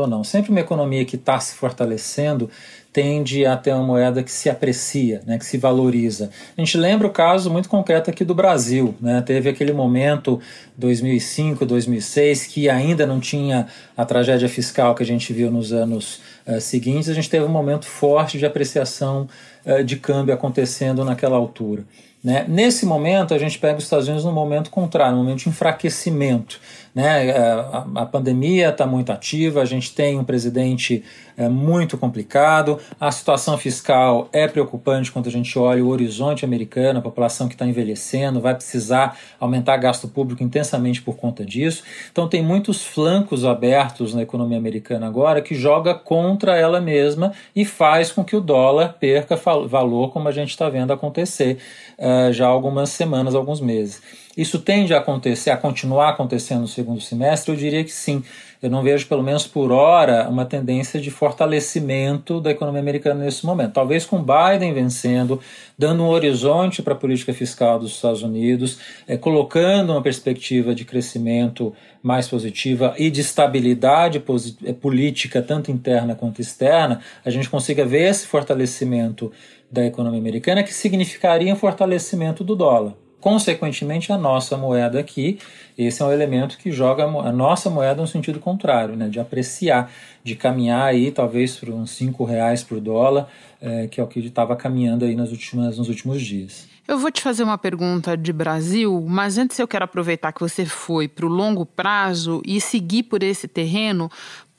ou 0.00 0.06
não. 0.06 0.24
Sempre 0.24 0.50
uma 0.50 0.60
economia 0.60 1.04
que 1.04 1.16
está 1.16 1.38
se 1.38 1.54
fortalecendo 1.54 2.50
tende 2.92 3.46
a 3.46 3.56
ter 3.56 3.72
uma 3.72 3.82
moeda 3.82 4.22
que 4.22 4.30
se 4.30 4.50
aprecia, 4.50 5.22
né, 5.26 5.38
que 5.38 5.46
se 5.46 5.56
valoriza. 5.56 6.30
A 6.56 6.60
gente 6.60 6.76
lembra 6.76 7.06
o 7.06 7.10
caso 7.10 7.50
muito 7.50 7.68
concreto 7.68 8.10
aqui 8.10 8.22
do 8.22 8.34
Brasil. 8.34 8.94
Né? 9.00 9.22
Teve 9.22 9.48
aquele 9.48 9.72
momento, 9.72 10.38
2005, 10.76 11.64
2006, 11.64 12.46
que 12.46 12.68
ainda 12.68 13.06
não 13.06 13.18
tinha 13.18 13.66
a 13.96 14.04
tragédia 14.04 14.48
fiscal 14.48 14.94
que 14.94 15.02
a 15.02 15.06
gente 15.06 15.32
viu 15.32 15.50
nos 15.50 15.72
anos 15.72 16.20
uh, 16.46 16.60
seguintes. 16.60 17.08
A 17.08 17.14
gente 17.14 17.30
teve 17.30 17.46
um 17.46 17.48
momento 17.48 17.86
forte 17.86 18.38
de 18.38 18.44
apreciação 18.44 19.26
de 19.84 19.96
câmbio 19.96 20.34
acontecendo 20.34 21.04
naquela 21.04 21.36
altura. 21.36 21.84
Né? 22.22 22.44
Nesse 22.48 22.86
momento, 22.86 23.34
a 23.34 23.38
gente 23.38 23.58
pega 23.58 23.78
os 23.78 23.84
Estados 23.84 24.06
Unidos 24.06 24.24
no 24.24 24.30
momento 24.30 24.70
contrário, 24.70 25.16
no 25.16 25.24
momento 25.24 25.40
de 25.40 25.48
enfraquecimento. 25.48 26.60
Né? 26.94 27.28
É, 27.28 27.52
a, 27.94 28.06
pandemia 28.06 28.68
está 28.68 28.86
muito 28.86 29.10
ativa, 29.10 29.62
a 29.62 29.64
gente 29.64 29.94
tem 29.94 30.18
um 30.18 30.24
presidente 30.24 31.02
é, 31.36 31.48
muito 31.48 31.96
complicado, 31.96 32.78
a 33.00 33.10
situação 33.10 33.56
fiscal 33.56 34.28
é 34.30 34.46
preocupante 34.46 35.10
quando 35.10 35.26
a 35.26 35.30
gente 35.30 35.58
olha 35.58 35.82
o 35.82 35.88
horizonte 35.88 36.44
americano, 36.44 36.98
a 36.98 37.02
população 37.02 37.48
que 37.48 37.54
está 37.54 37.66
envelhecendo, 37.66 38.42
vai 38.42 38.54
precisar 38.54 39.18
aumentar 39.40 39.78
gasto 39.78 40.06
público 40.06 40.42
intensamente 40.42 41.00
por 41.00 41.16
conta 41.16 41.44
disso. 41.44 41.82
Então, 42.12 42.28
tem 42.28 42.42
muitos 42.42 42.84
flancos 42.84 43.44
abertos 43.44 44.14
na 44.14 44.22
economia 44.22 44.58
americana 44.58 45.06
agora 45.06 45.40
que 45.40 45.54
joga 45.54 45.94
contra 45.94 46.56
ela 46.56 46.80
mesma 46.80 47.32
e 47.56 47.64
faz 47.64 48.12
com 48.12 48.22
que 48.22 48.36
o 48.36 48.40
dólar 48.40 48.96
perca 49.00 49.36
valor, 49.60 50.12
como 50.12 50.28
a 50.28 50.32
gente 50.32 50.50
está 50.50 50.68
vendo 50.68 50.92
acontecer 50.92 51.58
uh, 51.98 52.32
já 52.32 52.46
algumas 52.46 52.90
semanas, 52.90 53.34
alguns 53.34 53.60
meses. 53.60 54.02
Isso 54.36 54.58
tende 54.58 54.94
a 54.94 54.98
acontecer, 54.98 55.50
a 55.50 55.56
continuar 55.56 56.08
acontecendo 56.08 56.62
no 56.62 56.68
segundo 56.68 57.00
semestre? 57.00 57.52
Eu 57.52 57.56
diria 57.56 57.84
que 57.84 57.92
sim. 57.92 58.24
Eu 58.62 58.70
não 58.70 58.82
vejo, 58.82 59.06
pelo 59.06 59.22
menos 59.22 59.46
por 59.46 59.70
hora, 59.72 60.26
uma 60.28 60.46
tendência 60.46 60.98
de 61.00 61.10
fortalecimento 61.10 62.40
da 62.40 62.50
economia 62.50 62.80
americana 62.80 63.24
nesse 63.24 63.44
momento. 63.44 63.72
Talvez 63.72 64.06
com 64.06 64.24
Biden 64.24 64.72
vencendo, 64.72 65.38
dando 65.76 66.02
um 66.02 66.08
horizonte 66.08 66.80
para 66.80 66.94
a 66.94 66.96
política 66.96 67.34
fiscal 67.34 67.78
dos 67.78 67.96
Estados 67.96 68.22
Unidos, 68.22 68.78
é, 69.06 69.18
colocando 69.18 69.90
uma 69.90 70.00
perspectiva 70.00 70.74
de 70.74 70.84
crescimento 70.84 71.74
mais 72.02 72.26
positiva 72.26 72.94
e 72.96 73.10
de 73.10 73.20
estabilidade 73.20 74.22
é, 74.64 74.72
política, 74.72 75.42
tanto 75.42 75.70
interna 75.70 76.14
quanto 76.14 76.40
externa, 76.40 77.00
a 77.22 77.30
gente 77.30 77.50
consiga 77.50 77.84
ver 77.84 78.08
esse 78.08 78.26
fortalecimento 78.26 79.30
da 79.70 79.84
economia 79.84 80.20
americana, 80.20 80.62
que 80.62 80.72
significaria 80.72 81.52
um 81.52 81.56
fortalecimento 81.56 82.42
do 82.44 82.54
dólar 82.54 83.01
consequentemente 83.22 84.12
a 84.12 84.18
nossa 84.18 84.56
moeda 84.56 84.98
aqui. 84.98 85.38
Esse 85.78 86.02
é 86.02 86.04
um 86.04 86.12
elemento 86.12 86.58
que 86.58 86.70
joga 86.72 87.04
a 87.04 87.32
nossa 87.32 87.70
moeda 87.70 88.02
no 88.02 88.06
sentido 88.06 88.38
contrário, 88.40 88.96
né, 88.96 89.08
de 89.08 89.20
apreciar, 89.20 89.90
de 90.22 90.34
caminhar 90.34 90.82
aí 90.82 91.10
talvez 91.10 91.56
por 91.56 91.70
uns 91.70 91.92
cinco 91.92 92.24
reais 92.24 92.62
por 92.62 92.80
dólar, 92.80 93.28
é, 93.60 93.86
que 93.86 94.00
é 94.00 94.04
o 94.04 94.08
que 94.08 94.18
estava 94.18 94.54
caminhando 94.56 95.04
aí 95.04 95.14
nas 95.14 95.30
últimas, 95.30 95.78
nos 95.78 95.88
últimos 95.88 96.20
dias. 96.20 96.70
Eu 96.86 96.98
vou 96.98 97.12
te 97.12 97.22
fazer 97.22 97.44
uma 97.44 97.56
pergunta 97.56 98.16
de 98.16 98.32
Brasil, 98.32 99.06
mas 99.08 99.38
antes 99.38 99.56
eu 99.56 99.68
quero 99.68 99.84
aproveitar 99.84 100.32
que 100.32 100.40
você 100.40 100.66
foi 100.66 101.06
para 101.06 101.24
o 101.24 101.28
longo 101.28 101.64
prazo 101.64 102.42
e 102.44 102.60
seguir 102.60 103.04
por 103.04 103.22
esse 103.22 103.46
terreno 103.46 104.10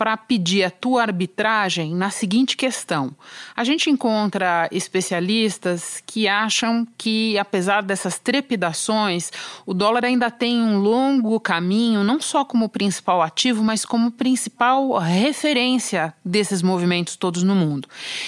para 0.03 0.17
pedir 0.17 0.65
a 0.65 0.69
tua 0.69 1.01
arbitragem 1.03 1.95
na 1.95 2.09
seguinte 2.09 2.57
questão. 2.57 3.15
A 3.55 3.63
gente 3.63 3.89
encontra 3.89 4.67
especialistas 4.69 6.03
que 6.05 6.27
acham 6.27 6.85
que, 6.97 7.37
apesar 7.37 7.81
dessas 7.81 8.19
trepidações, 8.19 9.31
o 9.65 9.73
dólar 9.73 10.03
ainda 10.03 10.29
tem 10.29 10.59
um 10.59 10.77
longo 10.77 11.39
caminho, 11.39 12.03
não 12.03 12.19
só 12.19 12.43
como 12.43 12.67
principal 12.67 13.21
ativo, 13.21 13.63
mas 13.63 13.85
como 13.85 14.11
principal 14.11 14.97
referência 14.97 16.13
desses 16.25 16.61
movimentos 16.61 17.15
todos 17.15 17.41
no 17.41 17.55
mundo. 17.55 17.87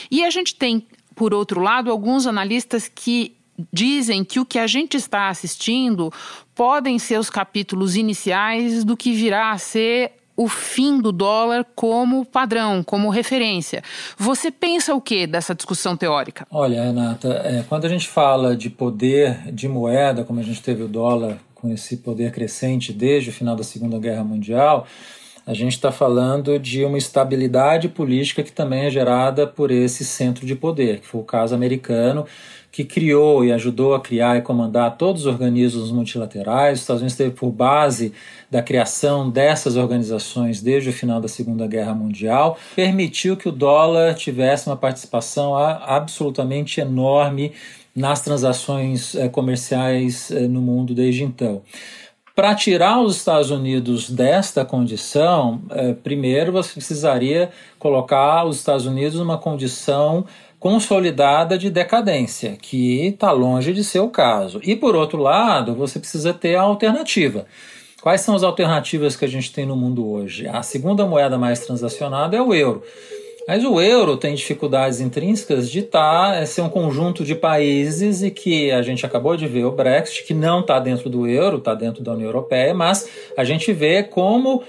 E 0.09 0.23
a 0.23 0.29
gente 0.29 0.55
tem, 0.55 0.87
por 1.13 1.33
outro 1.33 1.59
lado, 1.59 1.91
alguns 1.91 2.25
analistas 2.25 2.87
que 2.87 3.35
dizem 3.73 4.23
que 4.23 4.39
o 4.39 4.45
que 4.45 4.59
a 4.59 4.67
gente 4.67 4.95
está 4.95 5.27
assistindo 5.27 6.09
podem 6.55 6.97
ser 6.97 7.19
os 7.19 7.29
capítulos 7.29 7.97
iniciais 7.97 8.85
do 8.85 8.95
que 8.95 9.11
virá 9.11 9.51
a 9.51 9.57
ser 9.57 10.13
o 10.37 10.47
fim 10.47 10.99
do 10.99 11.11
dólar 11.11 11.65
como 11.75 12.25
padrão, 12.25 12.83
como 12.83 13.09
referência. 13.09 13.81
Você 14.17 14.51
pensa 14.51 14.93
o 14.93 15.01
que 15.01 15.25
dessa 15.25 15.55
discussão 15.55 15.95
teórica? 15.95 16.45
Olha, 16.51 16.83
Renata, 16.83 17.29
é, 17.43 17.63
quando 17.67 17.85
a 17.85 17.89
gente 17.89 18.07
fala 18.07 18.55
de 18.55 18.69
poder 18.69 19.51
de 19.51 19.67
moeda, 19.67 20.23
como 20.23 20.39
a 20.39 20.43
gente 20.43 20.61
teve 20.61 20.83
o 20.83 20.87
dólar 20.87 21.37
com 21.53 21.71
esse 21.71 21.97
poder 21.97 22.31
crescente 22.31 22.91
desde 22.91 23.29
o 23.29 23.33
final 23.33 23.55
da 23.55 23.63
Segunda 23.63 23.97
Guerra 23.97 24.23
Mundial, 24.23 24.85
A 25.47 25.53
gente 25.53 25.73
está 25.73 25.91
falando 25.91 26.57
de 26.57 26.83
uma 26.83 26.97
estabilidade 26.97 27.87
política 27.87 28.41
que 28.41 28.51
também 28.51 28.85
é 28.85 28.89
gerada 28.89 29.45
por 29.45 29.69
esse 29.69 30.03
centro 30.03 30.43
de 30.43 30.55
poder, 30.55 31.01
que 31.01 31.05
foi 31.05 31.21
o 31.21 31.23
caso 31.23 31.53
americano, 31.53 32.25
que 32.75 32.83
criou 32.83 33.45
e 33.45 33.53
ajudou 33.53 33.95
a 33.95 34.01
criar 34.01 34.35
e 34.35 34.41
comandar 34.41 34.97
todos 34.97 35.21
os 35.21 35.27
organismos 35.27 35.93
multilaterais. 35.93 36.73
Os 36.73 36.81
Estados 36.81 37.01
Unidos 37.01 37.15
teve 37.15 37.31
por 37.31 37.49
base 37.49 38.11
da 38.51 38.61
criação 38.61 39.29
dessas 39.29 39.77
organizações 39.77 40.61
desde 40.61 40.89
o 40.89 40.93
final 40.93 41.21
da 41.21 41.29
Segunda 41.29 41.65
Guerra 41.67 41.95
Mundial, 41.95 42.57
permitiu 42.75 43.37
que 43.37 43.47
o 43.47 43.51
dólar 43.53 44.13
tivesse 44.15 44.67
uma 44.67 44.75
participação 44.75 45.55
absolutamente 45.55 46.81
enorme 46.81 47.53
nas 47.95 48.19
transações 48.19 49.15
eh, 49.15 49.29
comerciais 49.29 50.29
eh, 50.29 50.41
no 50.41 50.59
mundo 50.59 50.93
desde 50.93 51.23
então. 51.23 51.61
Para 52.35 52.53
tirar 52.53 53.01
os 53.01 53.15
Estados 53.15 53.49
Unidos 53.49 54.09
desta 54.09 54.65
condição, 54.65 55.61
é, 55.69 55.93
primeiro 55.93 56.51
você 56.51 56.73
precisaria 56.73 57.49
colocar 57.79 58.43
os 58.43 58.57
Estados 58.57 58.85
Unidos 58.85 59.17
numa 59.17 59.37
condição 59.37 60.25
consolidada 60.65 61.59
de 61.59 61.69
decadência, 61.69 62.57
que 62.59 63.05
está 63.05 63.31
longe 63.31 63.71
de 63.71 63.83
ser 63.83 63.99
o 63.99 64.09
caso. 64.09 64.59
E 64.63 64.75
por 64.75 64.95
outro 64.95 65.19
lado, 65.19 65.75
você 65.75 65.99
precisa 65.99 66.33
ter 66.33 66.55
a 66.55 66.63
alternativa. 66.63 67.45
Quais 68.01 68.21
são 68.21 68.33
as 68.33 68.41
alternativas 68.41 69.15
que 69.15 69.23
a 69.23 69.27
gente 69.27 69.53
tem 69.53 69.63
no 69.63 69.75
mundo 69.75 70.09
hoje? 70.09 70.47
A 70.47 70.63
segunda 70.63 71.05
moeda 71.05 71.37
mais 71.37 71.59
transacionada 71.59 72.35
é 72.35 72.41
o 72.41 72.51
euro. 72.51 72.81
Mas 73.47 73.63
o 73.63 73.79
euro 73.79 74.17
tem 74.17 74.33
dificuldades 74.33 74.99
intrínsecas 74.99 75.69
de 75.69 75.83
tá, 75.83 76.35
é 76.35 76.47
ser 76.47 76.61
um 76.61 76.69
conjunto 76.69 77.23
de 77.23 77.35
países 77.35 78.23
e 78.23 78.31
que 78.31 78.71
a 78.71 78.81
gente 78.81 79.05
acabou 79.05 79.37
de 79.37 79.47
ver 79.47 79.65
o 79.65 79.71
Brexit, 79.71 80.23
que 80.23 80.33
não 80.33 80.61
está 80.61 80.79
dentro 80.79 81.11
do 81.11 81.27
euro, 81.27 81.57
está 81.57 81.75
dentro 81.75 82.03
da 82.03 82.13
União 82.13 82.27
Europeia, 82.27 82.73
mas 82.73 83.07
a 83.37 83.43
gente 83.43 83.71
vê 83.71 84.01
como 84.01 84.55
uh, 84.55 84.63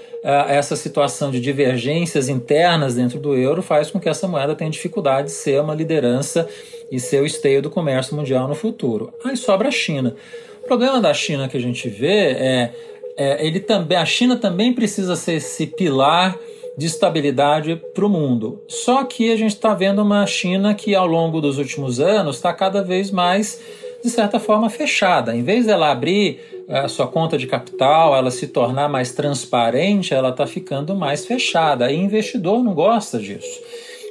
essa 0.47 0.75
situação 0.75 1.31
de 1.31 1.39
divergências 1.39 2.29
internas 2.29 2.93
dentro 2.93 3.17
do 3.19 3.33
euro 3.33 3.63
faz 3.63 3.89
com 3.89 3.99
que 3.99 4.09
essa 4.09 4.27
moeda 4.27 4.53
tenha 4.53 4.69
dificuldade 4.69 5.29
de 5.29 5.33
ser 5.33 5.59
uma 5.59 5.73
liderança 5.73 6.47
e 6.91 6.99
ser 6.99 7.23
o 7.23 7.25
esteio 7.25 7.63
do 7.63 7.71
comércio 7.71 8.15
mundial 8.15 8.47
no 8.47 8.53
futuro. 8.53 9.11
Aí 9.23 9.35
sobra 9.35 9.69
a 9.69 9.71
China. 9.71 10.15
O 10.63 10.67
problema 10.67 11.01
da 11.01 11.15
China 11.15 11.49
que 11.49 11.57
a 11.57 11.61
gente 11.61 11.89
vê 11.89 12.31
é, 12.33 12.71
é 13.17 13.43
ele 13.43 13.59
também, 13.59 13.97
a 13.97 14.05
China 14.05 14.35
também 14.35 14.71
precisa 14.71 15.15
ser 15.15 15.33
esse 15.33 15.65
pilar 15.65 16.37
de 16.77 16.85
estabilidade 16.85 17.75
para 17.75 18.05
o 18.05 18.09
mundo. 18.09 18.61
Só 18.67 19.03
que 19.03 19.31
a 19.31 19.35
gente 19.35 19.55
está 19.55 19.73
vendo 19.73 20.01
uma 20.03 20.25
China 20.27 20.75
que, 20.75 20.93
ao 20.93 21.07
longo 21.07 21.41
dos 21.41 21.57
últimos 21.57 21.99
anos, 21.99 22.35
está 22.35 22.53
cada 22.53 22.83
vez 22.83 23.09
mais, 23.09 23.59
de 24.03 24.09
certa 24.11 24.39
forma, 24.39 24.69
fechada. 24.69 25.35
Em 25.35 25.41
vez 25.41 25.65
dela 25.65 25.89
abrir 25.89 26.39
a 26.69 26.83
eh, 26.83 26.87
sua 26.87 27.07
conta 27.07 27.35
de 27.35 27.47
capital, 27.47 28.15
ela 28.15 28.29
se 28.29 28.47
tornar 28.47 28.87
mais 28.87 29.11
transparente, 29.11 30.13
ela 30.13 30.29
está 30.29 30.45
ficando 30.45 30.95
mais 30.95 31.25
fechada. 31.25 31.91
E 31.91 31.95
investidor 31.95 32.63
não 32.63 32.75
gosta 32.75 33.17
disso. 33.17 33.59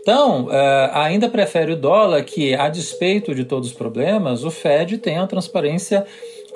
Então, 0.03 0.49
eh, 0.51 0.91
ainda 0.93 1.29
prefere 1.29 1.73
o 1.73 1.77
dólar, 1.77 2.25
que, 2.25 2.53
a 2.53 2.69
despeito 2.69 3.33
de 3.33 3.45
todos 3.45 3.69
os 3.69 3.75
problemas, 3.75 4.43
o 4.43 4.51
Fed 4.51 4.99
tem 4.99 5.19
a 5.19 5.27
transparência 5.27 6.05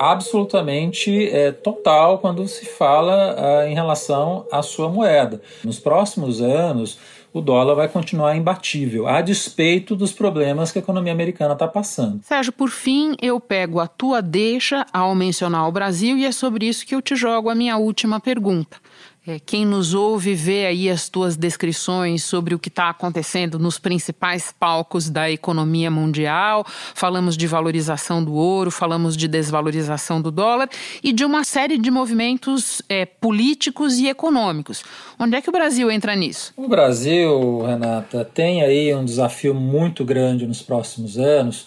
absolutamente 0.01 1.29
é, 1.29 1.53
total 1.53 2.19
quando 2.19 2.49
se 2.49 2.65
fala 2.65 3.37
ah, 3.37 3.69
em 3.69 3.75
relação 3.75 4.47
à 4.51 4.63
sua 4.63 4.89
moeda. 4.89 5.43
Nos 5.63 5.79
próximos 5.79 6.41
anos, 6.41 6.99
o 7.33 7.41
dólar 7.41 7.75
vai 7.75 7.89
continuar 7.89 8.35
imbatível, 8.35 9.07
a 9.07 9.21
despeito 9.21 9.95
dos 9.95 10.11
problemas 10.11 10.73
que 10.73 10.79
a 10.79 10.83
economia 10.83 11.13
americana 11.13 11.53
está 11.53 11.69
passando. 11.69 12.21
Sérgio, 12.25 12.53
por 12.53 12.71
fim, 12.71 13.15
eu 13.21 13.39
pego 13.39 13.79
a 13.79 13.87
tua 13.87 14.21
deixa 14.23 14.87
ao 14.93 15.15
mencionar 15.15 15.69
o 15.69 15.73
Brasil 15.73 16.17
e 16.17 16.25
é 16.25 16.33
sobre 16.33 16.67
isso 16.67 16.87
que 16.87 16.95
eu 16.95 17.03
te 17.03 17.15
jogo 17.15 17.51
a 17.51 17.55
minha 17.55 17.77
última 17.77 18.19
pergunta. 18.19 18.79
É, 19.27 19.39
quem 19.39 19.67
nos 19.67 19.93
ouve 19.93 20.35
vê 20.35 20.65
aí 20.65 20.89
as 20.89 21.11
tuas 21.11 21.37
descrições 21.37 22.25
sobre 22.25 22.55
o 22.55 22.59
que 22.59 22.71
está 22.71 22.89
acontecendo 22.89 23.59
nos 23.59 23.79
principais 23.79 24.51
palcos 24.59 25.11
da 25.11 25.31
economia 25.31 25.91
mundial. 25.91 26.65
Falamos 26.95 27.37
de 27.37 27.47
valorização 27.47 28.25
do 28.25 28.33
ouro, 28.33 28.71
falamos 28.71 29.15
de 29.19 29.29
desvalorização 29.29 30.23
do 30.23 30.31
dólar 30.31 30.71
e 31.05 31.13
de 31.13 31.23
uma 31.23 31.45
série 31.45 31.77
de 31.77 31.91
movimentos 31.91 32.81
é, 32.89 33.05
políticos 33.05 33.99
e 33.99 34.09
econômicos. 34.09 34.83
Onde 35.19 35.37
é 35.37 35.43
que 35.43 35.51
o 35.51 35.53
Brasil 35.53 35.91
entra 35.91 36.17
nisso? 36.17 36.55
O 36.57 36.67
Brasil, 36.67 37.63
Renata, 37.63 38.25
tem 38.25 38.63
aí 38.63 38.95
um 38.95 39.05
desafio 39.05 39.55
muito 39.55 40.03
grande 40.03 40.47
nos 40.47 40.63
próximos 40.63 41.19
anos. 41.19 41.67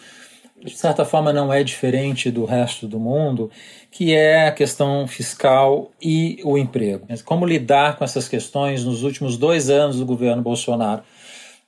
De 0.60 0.76
certa 0.76 1.06
forma, 1.06 1.32
não 1.32 1.54
é 1.54 1.64
diferente 1.64 2.32
do 2.32 2.46
resto 2.46 2.88
do 2.88 2.98
mundo 2.98 3.52
que 3.94 4.12
é 4.12 4.48
a 4.48 4.52
questão 4.52 5.08
fiscal 5.08 5.92
e 6.02 6.40
o 6.44 6.58
emprego. 6.58 7.06
Como 7.24 7.46
lidar 7.46 7.96
com 7.96 8.04
essas 8.04 8.28
questões 8.28 8.84
nos 8.84 9.04
últimos 9.04 9.38
dois 9.38 9.70
anos 9.70 10.00
do 10.00 10.06
governo 10.06 10.42
Bolsonaro, 10.42 11.04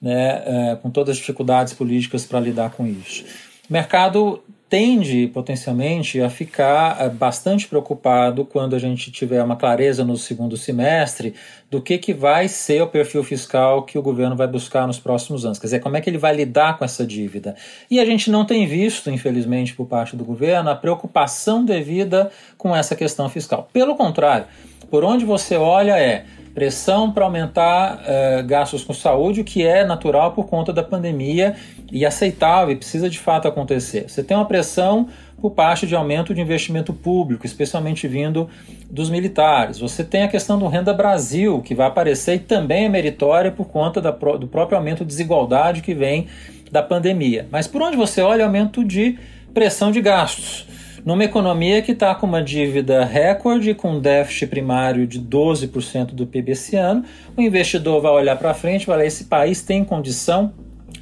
né, 0.02 0.44
é, 0.46 0.76
com 0.76 0.90
todas 0.90 1.12
as 1.12 1.18
dificuldades 1.18 1.74
políticas 1.74 2.26
para 2.26 2.40
lidar 2.40 2.72
com 2.72 2.86
isso. 2.88 3.24
O 3.70 3.74
mercado 3.74 4.44
tende 4.68 5.28
potencialmente 5.28 6.20
a 6.22 6.30
ficar 6.30 6.98
eh, 7.00 7.10
bastante 7.10 7.68
preocupado 7.68 8.44
quando 8.44 8.76
a 8.76 8.80
gente 8.80 9.12
tiver 9.12 9.42
uma 9.44 9.56
clareza 9.56 10.04
no 10.04 10.18
segundo 10.18 10.58
semestre 10.58 11.36
do 11.70 11.82
que, 11.82 11.98
que 11.98 12.14
vai 12.14 12.48
ser 12.48 12.82
o 12.82 12.88
perfil 12.88 13.24
fiscal 13.24 13.84
que 13.84 13.98
o 13.98 14.02
governo 14.02 14.36
vai 14.36 14.48
buscar 14.48 14.88
nos 14.88 15.00
próximos 15.00 15.46
anos. 15.46 15.60
Quer 15.60 15.68
dizer, 15.68 15.80
como 15.82 15.98
é 15.98 16.02
que 16.02 16.10
ele 16.10 16.18
vai 16.18 16.36
lidar 16.36 16.78
com 16.78 16.86
essa 16.86 17.06
dívida. 17.06 17.56
E 17.90 18.00
a 18.00 18.06
gente 18.06 18.32
não 18.32 18.44
tem 18.44 18.66
visto, 18.66 19.10
infelizmente, 19.12 19.74
por 19.74 19.86
parte 19.86 20.16
do 20.16 20.26
governo, 20.26 20.70
a 20.70 20.76
preocupação 20.76 21.64
devida 21.64 22.32
com 22.58 22.76
essa 22.76 22.96
questão 22.96 23.30
fiscal. 23.30 23.70
Pelo 23.72 23.96
contrário, 23.96 24.48
por 24.90 25.04
onde 25.04 25.26
você 25.26 25.56
olha 25.56 25.98
é 25.98 26.26
pressão 26.56 27.12
para 27.12 27.26
aumentar 27.26 28.00
uh, 28.00 28.48
gastos 28.48 28.82
com 28.82 28.94
saúde, 28.94 29.42
o 29.42 29.44
que 29.44 29.64
é 29.64 29.84
natural 29.84 30.32
por 30.32 30.48
conta 30.48 30.72
da 30.72 30.82
pandemia 30.82 31.58
e 31.92 32.06
aceitável 32.06 32.74
e 32.74 32.78
precisa 32.78 33.10
de 33.10 33.20
fato 33.20 33.46
acontecer. 33.46 34.06
Você 34.08 34.24
tem 34.24 34.36
uma 34.38 34.46
pressão 34.46 35.10
por 35.42 35.52
parte 35.52 35.86
de 35.86 35.94
aumento 35.94 36.34
de 36.34 36.40
investimento 36.40 36.94
público, 36.94 37.46
especialmente 37.46 38.08
vindo 38.08 38.50
dos 38.90 39.10
militares. 39.10 39.80
Você 39.80 40.02
tem 40.02 40.24
a 40.24 40.30
questão 40.30 40.58
do 40.58 40.66
Renda 40.68 40.94
Brasil, 40.94 41.62
que 41.62 41.76
vai 41.76 41.88
aparecer 41.88 42.36
e 42.36 42.40
também 42.40 42.86
é 42.86 42.90
meritória 42.90 43.52
por 43.52 43.66
conta 43.66 44.00
da, 44.00 44.12
do 44.12 44.48
próprio 44.48 44.78
aumento 44.78 45.00
de 45.00 45.08
desigualdade 45.08 45.82
que 45.82 45.94
vem 45.94 46.28
da 46.72 46.82
pandemia. 46.82 47.48
Mas 47.52 47.68
por 47.68 47.82
onde 47.82 47.98
você 47.98 48.22
olha, 48.22 48.46
aumento 48.46 48.84
de 48.84 49.20
pressão 49.54 49.92
de 49.92 50.00
gastos 50.00 50.66
numa 51.06 51.24
economia 51.24 51.84
que 51.84 51.92
está 51.92 52.16
com 52.16 52.26
uma 52.26 52.42
dívida 52.42 53.06
recorde, 53.06 53.76
com 53.76 53.92
um 53.92 54.00
déficit 54.00 54.48
primário 54.48 55.06
de 55.06 55.22
12% 55.22 56.08
do 56.08 56.26
PIB 56.26 56.54
esse 56.54 56.76
ano, 56.76 57.06
o 57.38 57.42
investidor 57.42 58.02
vai 58.02 58.12
olhar 58.12 58.36
para 58.38 58.54
frente 58.56 58.82
e 58.82 58.86
falar: 58.88 59.06
esse 59.06 59.26
país 59.26 59.62
tem 59.62 59.86
condição 59.86 60.52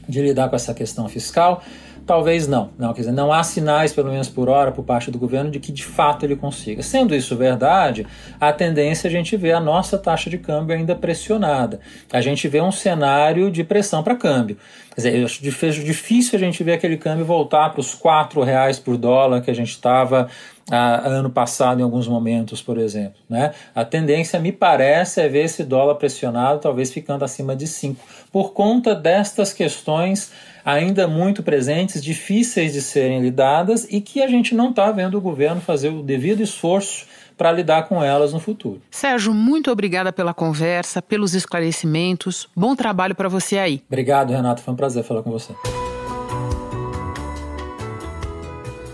de 0.07 0.21
lidar 0.21 0.49
com 0.49 0.57
essa 0.57 0.73
questão 0.73 1.07
fiscal? 1.07 1.63
Talvez 2.05 2.47
não. 2.47 2.71
não. 2.77 2.93
Quer 2.93 3.01
dizer, 3.01 3.11
não 3.13 3.31
há 3.31 3.41
sinais, 3.43 3.93
pelo 3.93 4.09
menos 4.09 4.27
por 4.27 4.49
hora, 4.49 4.71
por 4.71 4.83
parte 4.83 5.09
do 5.09 5.17
governo, 5.17 5.49
de 5.49 5.59
que 5.59 5.71
de 5.71 5.85
fato 5.85 6.25
ele 6.25 6.35
consiga. 6.35 6.83
Sendo 6.83 7.15
isso 7.15 7.35
verdade, 7.35 8.05
a 8.39 8.51
tendência 8.51 9.07
é 9.07 9.09
a 9.09 9.11
gente 9.11 9.37
vê 9.37 9.53
a 9.53 9.59
nossa 9.59 9.97
taxa 9.97 10.29
de 10.29 10.37
câmbio 10.37 10.75
ainda 10.75 10.95
pressionada. 10.95 11.79
A 12.11 12.19
gente 12.19 12.47
vê 12.47 12.61
um 12.61 12.71
cenário 12.71 13.49
de 13.49 13.63
pressão 13.63 14.03
para 14.03 14.15
câmbio. 14.15 14.57
Quer 14.93 14.95
dizer, 14.95 15.15
eu 15.15 15.25
acho 15.25 15.41
difícil 15.41 16.37
a 16.37 16.39
gente 16.39 16.63
ver 16.63 16.73
aquele 16.73 16.97
câmbio 16.97 17.25
voltar 17.25 17.69
para 17.71 17.79
os 17.79 17.93
R$ 17.93 18.43
reais 18.45 18.79
por 18.79 18.97
dólar 18.97 19.41
que 19.41 19.49
a 19.49 19.55
gente 19.55 19.71
estava 19.71 20.27
ah, 20.71 21.01
ano 21.07 21.29
passado 21.29 21.79
em 21.79 21.83
alguns 21.83 22.07
momentos, 22.07 22.61
por 22.61 22.77
exemplo. 22.77 23.19
Né? 23.29 23.53
A 23.73 23.83
tendência, 23.83 24.39
me 24.39 24.51
parece, 24.51 25.21
é 25.21 25.27
ver 25.27 25.45
esse 25.45 25.63
dólar 25.63 25.95
pressionado, 25.95 26.59
talvez 26.59 26.91
ficando 26.91 27.25
acima 27.25 27.55
de 27.55 27.67
5, 27.67 27.99
por 28.33 28.51
conta 28.51 28.95
destas 28.95 29.53
questões 29.53 30.31
ainda 30.65 31.07
muito 31.07 31.43
presentes, 31.43 32.03
difíceis 32.03 32.73
de 32.73 32.81
serem 32.81 33.21
lidadas 33.21 33.85
e 33.91 34.01
que 34.01 34.23
a 34.23 34.27
gente 34.27 34.55
não 34.55 34.71
está 34.71 34.91
vendo 34.91 35.19
o 35.19 35.21
governo 35.21 35.61
fazer 35.61 35.89
o 35.89 36.01
devido 36.01 36.41
esforço 36.41 37.05
para 37.37 37.51
lidar 37.51 37.83
com 37.83 38.03
elas 38.03 38.33
no 38.33 38.39
futuro. 38.39 38.81
Sérgio, 38.89 39.33
muito 39.33 39.71
obrigada 39.71 40.11
pela 40.11 40.33
conversa, 40.33 40.99
pelos 40.99 41.35
esclarecimentos. 41.35 42.49
Bom 42.55 42.75
trabalho 42.75 43.13
para 43.13 43.29
você 43.29 43.59
aí. 43.59 43.83
Obrigado, 43.87 44.31
Renato. 44.31 44.63
Foi 44.63 44.73
um 44.73 44.77
prazer 44.77 45.03
falar 45.03 45.21
com 45.21 45.31
você. 45.31 45.53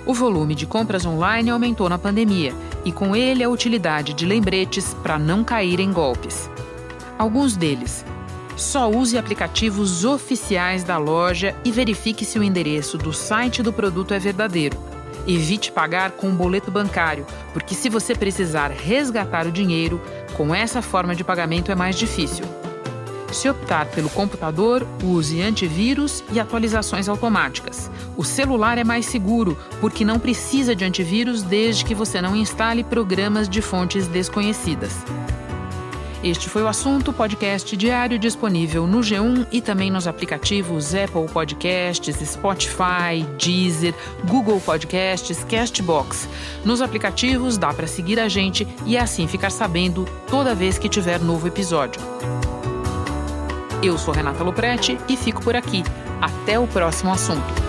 O 0.06 0.14
volume 0.14 0.56
de 0.56 0.66
compras 0.66 1.06
online 1.06 1.50
aumentou 1.50 1.88
na 1.88 1.98
pandemia 1.98 2.52
e, 2.84 2.92
com 2.92 3.16
ele, 3.16 3.44
a 3.44 3.50
utilidade 3.50 4.14
de 4.14 4.26
lembretes 4.26 4.94
para 4.96 5.18
não 5.18 5.44
cair 5.44 5.80
em 5.80 5.94
golpes. 5.94 6.50
Alguns 7.18 7.56
deles. 7.56 8.04
Só 8.60 8.90
use 8.90 9.18
aplicativos 9.18 10.06
oficiais 10.06 10.84
da 10.84 10.98
loja 10.98 11.56
e 11.66 11.72
verifique 11.72 12.26
se 12.26 12.38
o 12.38 12.44
endereço 12.44 12.98
do 12.98 13.12
site 13.12 13.64
do 13.64 13.74
produto 13.74 14.14
é 14.14 14.20
verdadeiro 14.20 14.78
Evite 15.28 15.72
pagar 15.72 16.12
com 16.12 16.28
um 16.28 16.36
boleto 16.36 16.72
bancário, 16.72 17.26
porque 17.54 17.76
se 17.76 17.90
você 17.90 18.16
precisar 18.16 18.72
resgatar 18.72 19.46
o 19.46 19.52
dinheiro, 19.52 20.02
com 20.36 20.56
essa 20.56 20.82
forma 20.82 21.16
de 21.16 21.24
pagamento 21.24 21.72
é 21.72 21.76
mais 21.76 21.96
difícil. 21.96 22.46
Se 23.32 23.48
optar 23.48 23.86
pelo 23.92 24.10
computador, 24.10 24.88
use 25.04 25.40
antivírus 25.40 26.24
e 26.32 26.40
atualizações 26.40 27.08
automáticas. 27.08 27.92
O 28.18 28.24
celular 28.24 28.80
é 28.80 28.84
mais 28.84 29.06
seguro, 29.06 29.56
porque 29.80 30.04
não 30.04 30.18
precisa 30.18 30.76
de 30.76 30.84
antivírus 30.84 31.44
desde 31.44 31.86
que 31.86 31.94
você 31.94 32.20
não 32.20 32.36
instale 32.36 32.84
programas 32.84 33.48
de 33.48 33.62
fontes 33.62 34.08
desconhecidas. 34.08 34.96
Este 36.22 36.50
foi 36.50 36.64
o 36.64 36.68
assunto 36.68 37.14
podcast 37.14 37.78
diário 37.78 38.20
disponível 38.20 38.86
no 38.86 39.00
G1 39.00 39.48
e 39.54 39.62
também 39.62 39.90
nos 39.90 40.06
aplicativos 40.06 40.94
Apple 40.94 41.32
Podcasts, 41.32 42.14
Spotify, 42.14 43.26
Deezer, 43.38 43.96
Google 44.28 44.60
Podcasts, 44.60 45.46
Castbox. 45.46 46.28
Nos 46.66 46.82
aplicativos 46.82 47.58
dá 47.58 47.74
para 47.74 47.88
seguir 47.88 48.20
a 48.20 48.28
gente 48.28 48.68
e 48.86 48.98
assim 48.98 49.28
ficar 49.28 49.50
sabendo 49.50 50.06
toda 50.30 50.54
vez 50.54 50.78
que 50.78 50.90
tiver 50.90 51.22
novo 51.22 51.48
episódio. 51.48 52.02
Eu 53.82 53.98
sou 53.98 54.14
Renata 54.14 54.44
Loprete 54.44 54.98
e 55.08 55.16
fico 55.16 55.42
por 55.42 55.56
aqui. 55.56 55.84
Até 56.22 56.60
o 56.60 56.68
próximo 56.68 57.14
assunto. 57.14 57.69